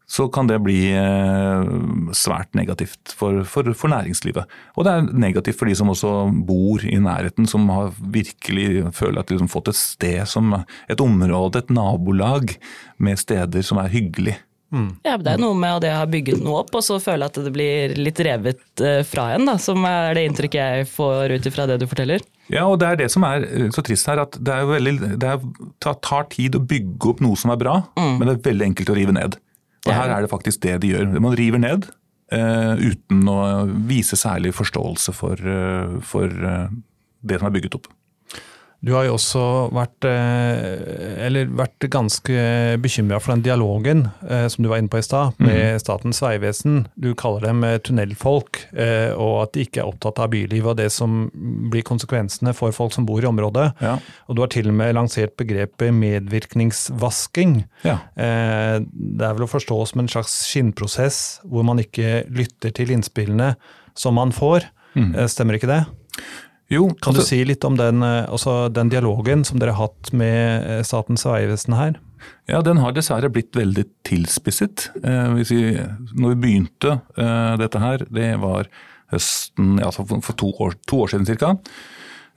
så 0.08 0.24
kan 0.32 0.48
det 0.48 0.56
bli 0.64 0.78
eh, 0.96 1.70
svært 2.16 2.56
negativt 2.56 3.12
for, 3.12 3.42
for, 3.44 3.68
for, 3.76 3.92
næringslivet. 3.92 4.48
Og 4.80 4.86
det 4.86 4.94
er 4.94 5.08
negativt 5.12 5.58
for 5.60 5.68
de 5.68 5.76
som 5.76 5.92
også 5.92 6.12
bor 6.48 6.84
i 6.88 6.96
nærheten, 6.96 7.48
som 7.50 7.68
har 7.68 7.92
virkelig 8.00 8.88
føler 8.96 9.20
at 9.20 9.28
de 9.28 9.36
har 9.36 9.42
liksom 9.42 9.52
fått 9.52 9.68
et 9.74 9.78
sted 9.78 10.22
som 10.30 10.54
et 10.88 11.04
område, 11.04 11.60
et 11.60 11.72
nabolag 11.76 12.56
med 12.96 13.20
steder 13.20 13.66
som 13.66 13.82
er 13.82 13.92
hyggelig. 13.92 14.38
Mm. 14.72 14.88
Ja, 15.04 15.16
Det 15.16 15.32
er 15.32 15.40
noe 15.40 15.56
med 15.56 15.80
det 15.84 15.92
å 15.94 16.00
ha 16.02 16.08
bygget 16.08 16.42
noe 16.44 16.62
opp, 16.62 16.74
og 16.76 16.84
så 16.84 16.98
føle 17.00 17.28
at 17.28 17.36
det 17.40 17.52
blir 17.52 17.94
litt 17.96 18.20
revet 18.24 18.82
eh, 18.84 19.00
fra 19.08 19.30
en, 19.36 19.48
da, 19.48 19.56
som 19.60 19.84
er 19.88 20.16
det 20.16 20.26
inntrykket 20.28 20.58
jeg 20.60 20.88
får 20.92 21.36
ut 21.36 21.48
ifra 21.48 21.68
det 21.68 21.78
du 21.80 21.86
forteller. 21.88 22.24
Ja, 22.52 22.64
og 22.64 22.78
det 22.80 22.88
er 22.88 23.00
det 23.02 23.10
som 23.12 23.24
er 23.28 23.44
eh, 23.44 23.68
så 23.74 23.84
trist 23.84 24.08
her, 24.08 24.20
at 24.24 24.36
det, 24.40 24.54
er 24.56 24.68
veldig, 24.68 25.16
det 25.20 25.34
er, 25.34 25.44
tar 25.84 26.28
tid 26.32 26.56
å 26.56 26.64
bygge 26.64 27.12
opp 27.12 27.22
noe 27.24 27.36
som 27.40 27.52
er 27.52 27.60
bra, 27.60 27.80
mm. 27.96 28.16
men 28.16 28.24
det 28.28 28.36
er 28.36 28.48
veldig 28.50 28.68
enkelt 28.72 28.92
å 28.92 28.98
rive 28.98 29.16
ned. 29.16 29.40
Og 29.86 29.94
her 29.94 30.14
er 30.14 30.24
det 30.24 30.30
faktisk 30.32 30.62
det 30.64 30.80
de 30.82 30.92
gjør. 30.94 31.20
Man 31.20 31.36
river 31.38 31.62
ned 31.62 31.88
uh, 32.34 32.74
uten 32.80 33.30
å 33.30 33.38
vise 33.88 34.18
særlig 34.18 34.54
forståelse 34.56 35.14
for, 35.16 35.38
uh, 35.38 35.98
for 36.04 36.26
uh, 36.28 36.66
det 37.22 37.38
som 37.38 37.48
er 37.48 37.54
bygget 37.56 37.78
opp. 37.78 37.88
Du 38.78 38.92
har 38.94 39.08
jo 39.08 39.16
også 39.16 39.40
vært, 39.74 40.06
eh, 40.06 41.46
vært 41.50 41.86
ganske 41.90 42.42
bekymra 42.78 43.18
for 43.18 43.34
den 43.34 43.42
dialogen 43.42 44.04
eh, 44.22 44.46
som 44.46 44.62
du 44.62 44.68
var 44.70 44.78
inne 44.78 44.90
på 44.92 45.00
i 45.00 45.06
stad, 45.06 45.34
med 45.42 45.74
mm. 45.74 45.80
Statens 45.82 46.22
vegvesen. 46.22 46.84
Du 46.94 47.10
kaller 47.18 47.48
dem 47.48 47.64
eh, 47.66 47.80
tunnelfolk, 47.82 48.60
og 49.18 49.34
at 49.42 49.56
de 49.56 49.66
ikke 49.66 49.82
er 49.82 49.90
opptatt 49.90 50.20
av 50.22 50.30
bylivet 50.30 50.70
og 50.70 50.78
det 50.78 50.88
som 50.94 51.26
blir 51.72 51.82
konsekvensene 51.86 52.54
for 52.54 52.74
folk 52.74 52.94
som 52.94 53.06
bor 53.08 53.22
i 53.22 53.28
området. 53.28 53.66
Ja. 53.82 53.96
Og 54.28 54.38
du 54.38 54.44
har 54.44 54.52
til 54.54 54.70
og 54.70 54.78
med 54.78 54.94
lansert 54.94 55.34
begrepet 55.40 55.94
medvirkningsvasking. 55.94 57.60
Ja. 57.82 57.98
Det 58.14 59.26
er 59.26 59.34
vel 59.34 59.46
å 59.46 59.50
forstå 59.50 59.78
som 59.90 60.04
en 60.04 60.10
slags 60.10 60.34
skinnprosess 60.50 61.40
hvor 61.48 61.66
man 61.66 61.82
ikke 61.82 62.22
lytter 62.30 62.74
til 62.76 62.94
innspillene 62.94 63.54
som 63.98 64.18
man 64.18 64.34
får. 64.34 64.68
Mm. 64.94 65.14
Stemmer 65.30 65.58
ikke 65.58 65.70
det? 65.70 65.82
Jo, 66.70 66.88
kan 67.00 67.14
du 67.14 67.20
altså- 67.20 67.28
si 67.28 67.44
litt 67.44 67.64
om 67.64 67.76
den, 67.76 68.02
eh, 68.02 68.26
altså 68.28 68.72
den, 68.72 68.90
dialogen 68.90 69.44
som 69.44 69.58
dere 69.58 69.72
har 69.72 69.88
hatt 69.88 70.12
med 70.12 70.66
eh, 70.66 70.82
Statens 70.82 71.24
vegvesen 71.24 71.74
her? 71.74 71.98
Ja, 72.48 72.60
Den 72.62 72.78
har 72.78 72.92
dessverre 72.92 73.30
blitt 73.30 73.52
veldig 73.52 73.84
tilspisset. 74.04 74.90
Eh, 75.02 75.34
vi, 75.34 75.78
når 76.14 76.34
vi 76.34 76.40
begynte 76.42 77.00
eh, 77.16 77.56
dette 77.56 77.78
her, 77.78 77.98
det 78.10 78.38
var 78.40 78.68
høsten, 79.12 79.78
altså 79.80 80.04
for 80.22 80.34
to 80.34 80.52
år, 80.60 80.74
to 80.86 80.96
år 81.04 81.08
siden 81.08 81.38
ca. 81.38 81.56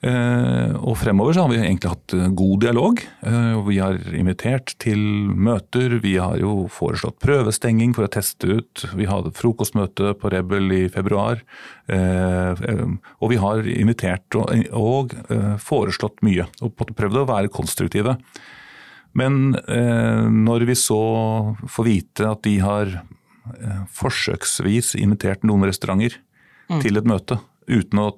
Eh, 0.02 0.72
og 0.82 0.96
fremover 0.98 1.36
så 1.36 1.44
har 1.44 1.52
vi 1.52 1.60
egentlig 1.60 1.92
hatt 1.92 2.14
eh, 2.16 2.30
god 2.34 2.64
dialog. 2.64 3.02
Eh, 3.22 3.58
vi 3.68 3.76
har 3.78 4.00
invitert 4.18 4.72
til 4.82 4.98
møter. 5.30 5.94
Vi 6.02 6.16
har 6.18 6.40
jo 6.42 6.66
foreslått 6.74 7.20
prøvestenging 7.22 7.94
for 7.94 8.08
å 8.08 8.10
teste 8.10 8.58
ut. 8.58 8.82
Vi 8.98 9.06
hadde 9.06 9.34
frokostmøte 9.38 10.16
på 10.18 10.32
Rebel 10.34 10.74
i 10.74 10.82
februar. 10.92 11.44
Og 11.92 13.30
vi 13.30 13.38
har 13.42 13.66
invitert 13.68 14.36
og 14.38 15.12
foreslått 15.60 16.22
mye. 16.24 16.46
Og 16.64 16.78
prøvd 16.78 17.18
å 17.20 17.26
være 17.28 17.52
konstruktive. 17.52 18.14
Men 19.18 19.52
når 19.52 20.64
vi 20.70 20.76
så 20.78 21.02
får 21.68 21.88
vite 21.88 22.30
at 22.30 22.42
de 22.46 22.54
har 22.62 22.94
forsøksvis 23.92 24.94
invitert 25.02 25.44
noen 25.44 25.66
restauranter 25.68 26.16
mm. 26.70 26.80
til 26.80 26.96
et 27.02 27.10
møte 27.10 27.42
uten 27.68 28.00
å 28.00 28.08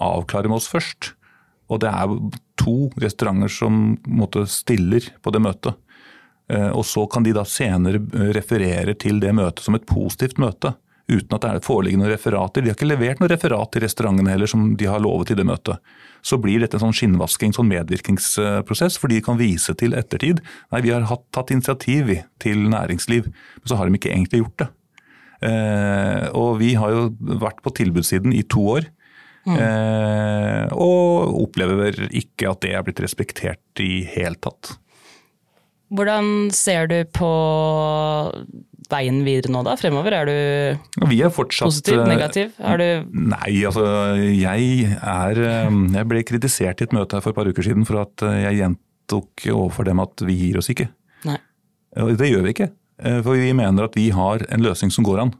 avklare 0.00 0.48
med 0.48 0.62
oss 0.62 0.70
først, 0.70 1.12
og 1.70 1.80
det 1.84 1.90
er 1.90 2.14
to 2.60 2.90
restauranter 3.00 3.52
som 3.52 3.94
måtte 4.10 4.44
stiller 4.50 5.06
på 5.22 5.32
det 5.34 5.42
møtet. 5.44 5.78
Eh, 6.50 6.70
og 6.74 6.84
så 6.88 7.06
kan 7.10 7.26
de 7.26 7.34
da 7.36 7.46
senere 7.46 8.02
referere 8.34 8.96
til 8.98 9.22
det 9.22 9.32
møtet 9.38 9.64
som 9.64 9.78
et 9.78 9.86
positivt 9.88 10.40
møte. 10.42 10.74
Uten 11.10 11.34
at 11.34 11.42
det 11.42 11.66
foreligger 11.66 11.98
noen 11.98 12.12
referater. 12.12 12.62
De 12.62 12.70
har 12.70 12.76
ikke 12.76 12.86
levert 12.86 13.22
noe 13.22 13.30
referat 13.32 13.72
til 13.74 13.82
restaurantene 13.82 14.30
heller, 14.30 14.50
som 14.50 14.74
de 14.78 14.86
har 14.86 15.02
lovet 15.02 15.32
i 15.32 15.38
det 15.38 15.46
møtet. 15.46 15.80
Så 16.22 16.38
blir 16.38 16.62
dette 16.62 16.78
en 16.78 16.84
sånn 16.84 16.94
skinnvasking, 16.94 17.54
sånn 17.56 17.70
medvirkningsprosess, 17.70 18.98
for 19.00 19.10
de 19.10 19.18
kan 19.24 19.40
vise 19.40 19.74
til 19.80 19.96
ettertid. 19.98 20.42
Nei, 20.70 20.82
vi 20.86 20.92
har 20.94 21.08
hatt, 21.10 21.24
tatt 21.34 21.50
initiativ 21.54 22.12
til 22.42 22.62
næringsliv, 22.70 23.26
men 23.30 23.66
så 23.66 23.80
har 23.80 23.88
de 23.88 23.98
ikke 23.98 24.12
egentlig 24.12 24.44
gjort 24.44 24.62
det. 24.62 24.68
Eh, 25.50 26.26
og 26.36 26.60
vi 26.60 26.74
har 26.78 26.94
jo 26.94 27.04
vært 27.40 27.62
på 27.64 27.74
tilbudssiden 27.80 28.36
i 28.36 28.44
to 28.46 28.62
år. 28.76 28.90
Mm. 29.48 29.56
Eh, 29.56 30.72
og 30.76 31.36
opplever 31.46 31.96
ikke 32.10 32.50
at 32.50 32.60
det 32.64 32.74
er 32.76 32.84
blitt 32.84 33.00
respektert 33.02 33.82
i 33.82 34.02
helt 34.16 34.42
tatt. 34.44 34.74
Hvordan 35.90 36.50
ser 36.54 36.86
du 36.90 36.98
på 37.10 37.30
veien 38.90 39.22
videre 39.26 39.52
nå 39.54 39.62
da, 39.66 39.74
fremover? 39.78 40.14
Er 40.20 40.28
du 40.28 41.08
Vi 41.10 41.18
er 41.24 41.32
fortsatt, 41.34 41.70
positiv, 41.70 42.02
negativ? 42.06 42.52
Er 42.58 42.78
du 42.78 43.10
Nei, 43.10 43.62
altså 43.66 43.86
jeg 44.28 44.92
er 44.98 45.42
eh, 45.42 45.80
Jeg 45.96 46.10
ble 46.10 46.22
kritisert 46.26 46.82
i 46.82 46.86
et 46.86 46.94
møte 46.94 47.18
her 47.18 47.24
for 47.24 47.34
et 47.34 47.40
par 47.40 47.50
uker 47.50 47.66
siden 47.66 47.86
for 47.88 48.02
at 48.04 48.26
eh, 48.26 48.44
jeg 48.46 48.60
gjentok 48.62 49.48
overfor 49.50 49.88
dem 49.90 50.02
at 50.02 50.26
vi 50.26 50.36
gir 50.44 50.60
oss 50.60 50.70
ikke. 50.70 50.86
Nei. 51.26 51.40
Det 52.18 52.30
gjør 52.30 52.46
vi 52.46 52.54
ikke. 52.54 52.70
Eh, 53.02 53.20
for 53.24 53.38
vi 53.38 53.52
mener 53.56 53.88
at 53.88 53.96
vi 53.98 54.10
har 54.14 54.44
en 54.46 54.66
løsning 54.66 54.92
som 54.94 55.06
går 55.06 55.24
an. 55.24 55.34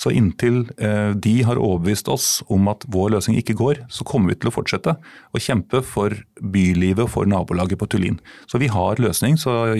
Så 0.00 0.10
inntil 0.10 0.64
eh, 0.82 1.12
de 1.14 1.34
har 1.46 1.60
overbevist 1.60 2.08
oss 2.10 2.28
om 2.52 2.66
at 2.72 2.86
vår 2.90 3.14
løsning 3.14 3.38
ikke 3.40 3.56
går, 3.58 3.84
så 3.92 4.06
kommer 4.08 4.32
vi 4.32 4.40
til 4.40 4.50
å 4.50 4.54
fortsette 4.54 4.96
å 4.98 5.42
kjempe 5.42 5.84
for 5.86 6.16
bylivet 6.40 7.06
og 7.06 7.12
for 7.14 7.30
nabolaget 7.30 7.80
på 7.80 7.88
Tullin. 7.92 8.18
Så 8.50 8.60
vi 8.62 8.72
har 8.72 9.02
løsning. 9.02 9.38
så 9.40 9.76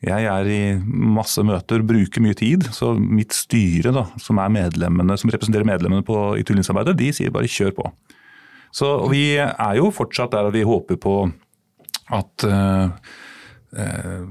jeg 0.00 0.24
er 0.32 0.46
i 0.48 0.60
masse 0.80 1.42
møter, 1.44 1.82
bruker 1.84 2.24
mye 2.24 2.36
tid. 2.38 2.64
Så 2.72 2.94
mitt 2.96 3.36
styre, 3.36 3.92
da, 3.92 4.06
som, 4.16 4.40
som 4.40 5.32
representerer 5.34 5.68
medlemmene 5.68 6.06
på, 6.06 6.16
i 6.40 6.44
Tullinsarbeidet, 6.46 6.96
de 6.96 7.10
sier 7.12 7.34
bare 7.34 7.50
kjør 7.50 7.74
på. 7.76 7.90
Så 8.72 8.88
vi 9.10 9.34
er 9.36 9.76
jo 9.76 9.90
fortsatt 9.92 10.32
der 10.32 10.48
vi 10.54 10.64
håper 10.64 10.96
på 11.02 11.14
at 12.16 12.46
uh, 12.46 12.88
uh, 13.76 14.24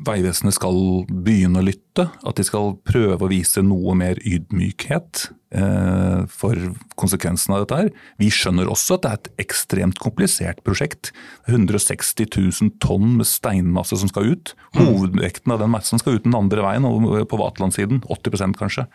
Vegvesenet 0.00 0.56
skal 0.56 0.78
begynne 1.10 1.60
å 1.60 1.66
lytte, 1.66 2.06
at 2.08 2.38
de 2.38 2.44
skal 2.46 2.72
prøve 2.88 3.20
å 3.20 3.28
vise 3.28 3.60
noe 3.64 3.92
mer 3.98 4.16
ydmykhet 4.24 5.26
eh, 5.52 6.22
for 6.32 6.56
konsekvensene 7.00 7.58
av 7.58 7.66
dette. 7.66 7.80
her. 7.82 7.90
Vi 8.22 8.30
skjønner 8.32 8.70
også 8.72 8.96
at 8.96 9.04
det 9.04 9.10
er 9.10 9.20
et 9.20 9.44
ekstremt 9.44 10.00
komplisert 10.00 10.64
prosjekt. 10.64 11.12
160 11.50 12.32
000 12.32 12.74
tonn 12.80 13.18
med 13.18 13.28
steinmasse 13.28 14.00
som 14.00 14.08
skal 14.08 14.32
ut. 14.32 14.54
Hovedvekten 14.78 15.52
av 15.52 15.60
den 15.60 15.74
massen 15.74 16.00
skal 16.00 16.16
ut 16.16 16.24
den 16.24 16.38
andre 16.38 16.64
veien, 16.64 16.88
på 17.28 17.42
Vaterlandssiden. 17.44 18.00
80% 18.08 18.56
kanskje. 18.60 18.88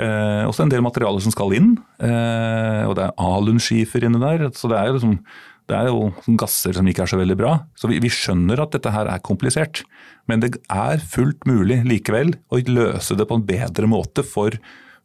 Eh, 0.00 0.44
også 0.48 0.64
en 0.64 0.72
del 0.72 0.84
materialer 0.84 1.20
som 1.20 1.34
skal 1.34 1.52
inn. 1.56 1.74
Eh, 2.00 2.84
og 2.86 2.94
det 2.96 3.08
er 3.08 3.18
alunskifer 3.20 4.06
inni 4.06 4.22
der. 4.22 4.48
så 4.54 4.70
det 4.70 4.78
er 4.78 4.94
liksom 4.94 5.18
det 5.70 5.78
er 5.78 5.88
jo 5.88 6.10
gasser 6.40 6.74
som 6.76 6.86
ikke 6.88 7.04
er 7.04 7.10
så 7.12 7.18
veldig 7.20 7.36
bra. 7.38 7.54
Så 7.78 7.90
vi, 7.90 8.00
vi, 8.02 8.10
skjønner 8.12 8.60
at 8.64 8.74
dette 8.74 8.92
her 8.92 9.08
er 9.10 9.22
komplisert. 9.24 9.84
Men 10.30 10.42
det 10.42 10.56
er 10.70 11.02
fullt 11.02 11.46
mulig 11.48 11.82
likevel 11.88 12.34
å 12.52 12.60
løse 12.68 13.16
det 13.18 13.28
på 13.30 13.38
en 13.38 13.46
bedre 13.46 13.88
måte 13.90 14.24
for, 14.26 14.56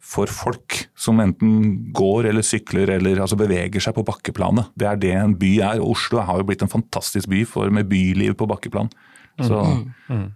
for 0.04 0.32
folk 0.34 0.80
som 0.98 1.22
enten 1.24 1.92
går 1.96 2.32
eller 2.32 2.46
sykler 2.46 2.96
eller 2.98 3.22
altså 3.24 3.40
beveger 3.40 3.84
seg 3.84 3.96
på 3.98 4.06
bakkeplanet. 4.08 4.74
Det 4.78 4.90
er 4.90 5.00
det 5.02 5.14
en 5.18 5.38
by 5.40 5.54
er. 5.74 5.86
Oslo 5.86 6.26
har 6.26 6.42
jo 6.42 6.50
blitt 6.50 6.66
en 6.66 6.74
fantastisk 6.74 7.30
by 7.32 7.46
for, 7.50 7.72
med 7.74 7.90
byliv 7.92 8.38
på 8.40 8.50
bakkeplan. 8.50 8.92
Så, 9.38 9.62
mm. 9.62 9.88
Mm. 10.10 10.28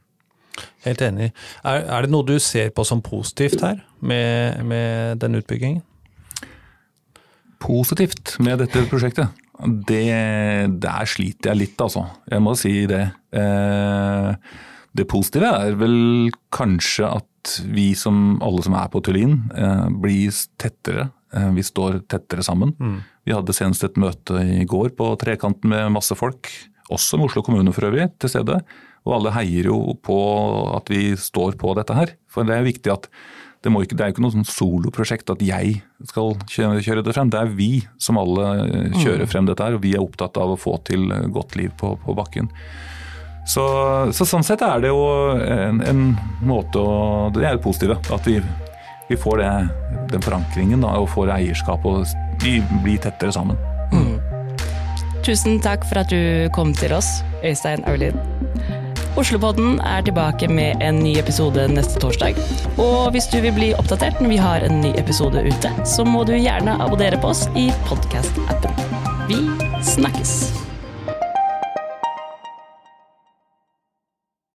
Helt 0.86 1.02
enig. 1.02 1.32
Er, 1.66 1.86
er, 1.86 2.06
det 2.06 2.14
noe 2.14 2.28
du 2.28 2.36
ser 2.42 2.70
på 2.76 2.86
som 2.86 3.02
positivt 3.02 3.64
her 3.66 3.82
med, 4.00 4.62
med 4.70 5.22
den 5.24 5.42
utbyggingen? 5.42 5.82
Positivt 7.62 8.38
med 8.42 8.62
dette 8.62 8.86
prosjektet? 8.90 9.41
Det, 9.62 10.04
der 10.82 11.10
sliter 11.10 11.52
jeg 11.52 11.60
litt, 11.60 11.82
altså. 11.84 12.06
Jeg 12.32 12.44
må 12.44 12.56
si 12.58 12.74
det. 12.90 13.04
Eh, 13.38 14.32
det 14.98 15.08
positive 15.10 15.52
er 15.68 15.78
vel 15.80 16.32
kanskje 16.54 17.08
at 17.08 17.54
vi 17.74 17.92
som 17.98 18.40
alle 18.44 18.64
som 18.66 18.76
er 18.78 18.90
på 18.94 19.02
Tullin, 19.06 19.38
eh, 19.56 19.88
blir 20.04 20.34
tettere. 20.62 21.10
Eh, 21.34 21.50
vi 21.56 21.64
står 21.66 22.02
tettere 22.12 22.44
sammen. 22.46 22.74
Mm. 22.80 23.00
Vi 23.26 23.36
hadde 23.36 23.56
senest 23.56 23.86
et 23.86 24.00
møte 24.02 24.42
i 24.42 24.66
går 24.66 24.96
på 24.98 25.14
Trekanten 25.22 25.70
med 25.70 25.94
masse 25.94 26.18
folk, 26.18 26.50
også 26.92 27.20
med 27.20 27.30
Oslo 27.30 27.44
kommune 27.46 27.74
for 27.74 27.88
øvrig, 27.88 28.10
til 28.20 28.34
stede. 28.34 28.62
Og 29.06 29.16
alle 29.18 29.34
heier 29.34 29.70
jo 29.72 29.96
på 30.04 30.18
at 30.76 30.90
vi 30.92 31.16
står 31.18 31.56
på 31.62 31.74
dette 31.78 31.96
her. 31.98 32.14
For 32.30 32.46
det 32.46 32.58
er 32.58 32.68
viktig 32.68 32.92
at 32.94 33.08
det, 33.62 33.70
ikke, 33.70 33.96
det 33.96 34.04
er 34.04 34.10
jo 34.10 34.16
ikke 34.16 34.24
noe 34.26 34.34
sånn 34.34 34.48
soloprosjekt 34.50 35.30
at 35.30 35.42
jeg 35.46 35.76
skal 36.10 36.34
kjøre 36.50 37.04
det 37.06 37.14
frem. 37.14 37.30
Det 37.30 37.42
er 37.44 37.52
vi 37.54 37.84
som 38.02 38.18
alle 38.18 38.48
eh, 38.64 38.96
kjører 38.96 39.28
mm. 39.28 39.30
frem 39.30 39.50
dette 39.50 39.68
her, 39.68 39.78
og 39.78 39.84
vi 39.84 39.94
er 39.94 40.02
opptatt 40.02 40.40
av 40.42 40.56
å 40.56 40.58
få 40.58 40.80
til 40.88 41.06
eh, 41.14 41.28
godt 41.30 41.58
liv 41.60 41.74
på, 41.78 41.94
på 42.02 42.18
bakken. 42.18 42.50
Så, 43.46 43.64
så, 44.14 44.26
sånn 44.26 44.46
sett 44.46 44.62
er 44.66 44.82
det 44.82 44.90
jo 44.90 45.06
en, 45.42 45.80
en 45.82 46.02
måte 46.46 46.78
å 46.78 47.30
Det 47.34 47.42
er 47.42 47.58
det 47.58 47.64
positive. 47.64 47.98
At 48.14 48.28
vi, 48.30 48.38
vi 49.10 49.18
får 49.18 49.42
det, 49.42 49.54
den 50.14 50.26
forankringen 50.26 50.86
da, 50.86 50.98
og 50.98 51.10
får 51.14 51.34
eierskap 51.38 51.86
og 51.86 52.06
vi 52.42 52.60
blir 52.82 53.02
tettere 53.02 53.34
sammen. 53.34 53.58
Mm. 53.94 54.18
Tusen 55.22 55.62
takk 55.62 55.86
for 55.86 56.02
at 56.02 56.10
du 56.10 56.50
kom 56.58 56.74
til 56.74 56.98
oss, 56.98 57.20
Øystein 57.46 57.86
Aulid. 57.86 58.18
Oslopodden 59.20 59.82
er 59.84 60.06
tilbake 60.08 60.48
med 60.48 60.80
en 60.82 61.02
ny 61.04 61.18
episode 61.20 61.66
neste 61.74 62.00
torsdag. 62.00 62.40
Og 62.80 63.12
hvis 63.12 63.28
du 63.34 63.42
vil 63.44 63.54
bli 63.58 63.70
oppdatert 63.76 64.24
når 64.24 64.32
vi 64.32 64.40
har 64.40 64.64
en 64.64 64.80
ny 64.86 64.94
episode 65.02 65.44
ute, 65.44 65.74
så 65.84 66.08
må 66.08 66.24
du 66.28 66.34
gjerne 66.38 66.80
abonnere 66.80 67.20
på 67.20 67.34
oss 67.36 67.46
i 67.60 67.68
podkast-appen. 67.92 68.84
Vi 69.28 69.44
snakkes! 69.84 70.71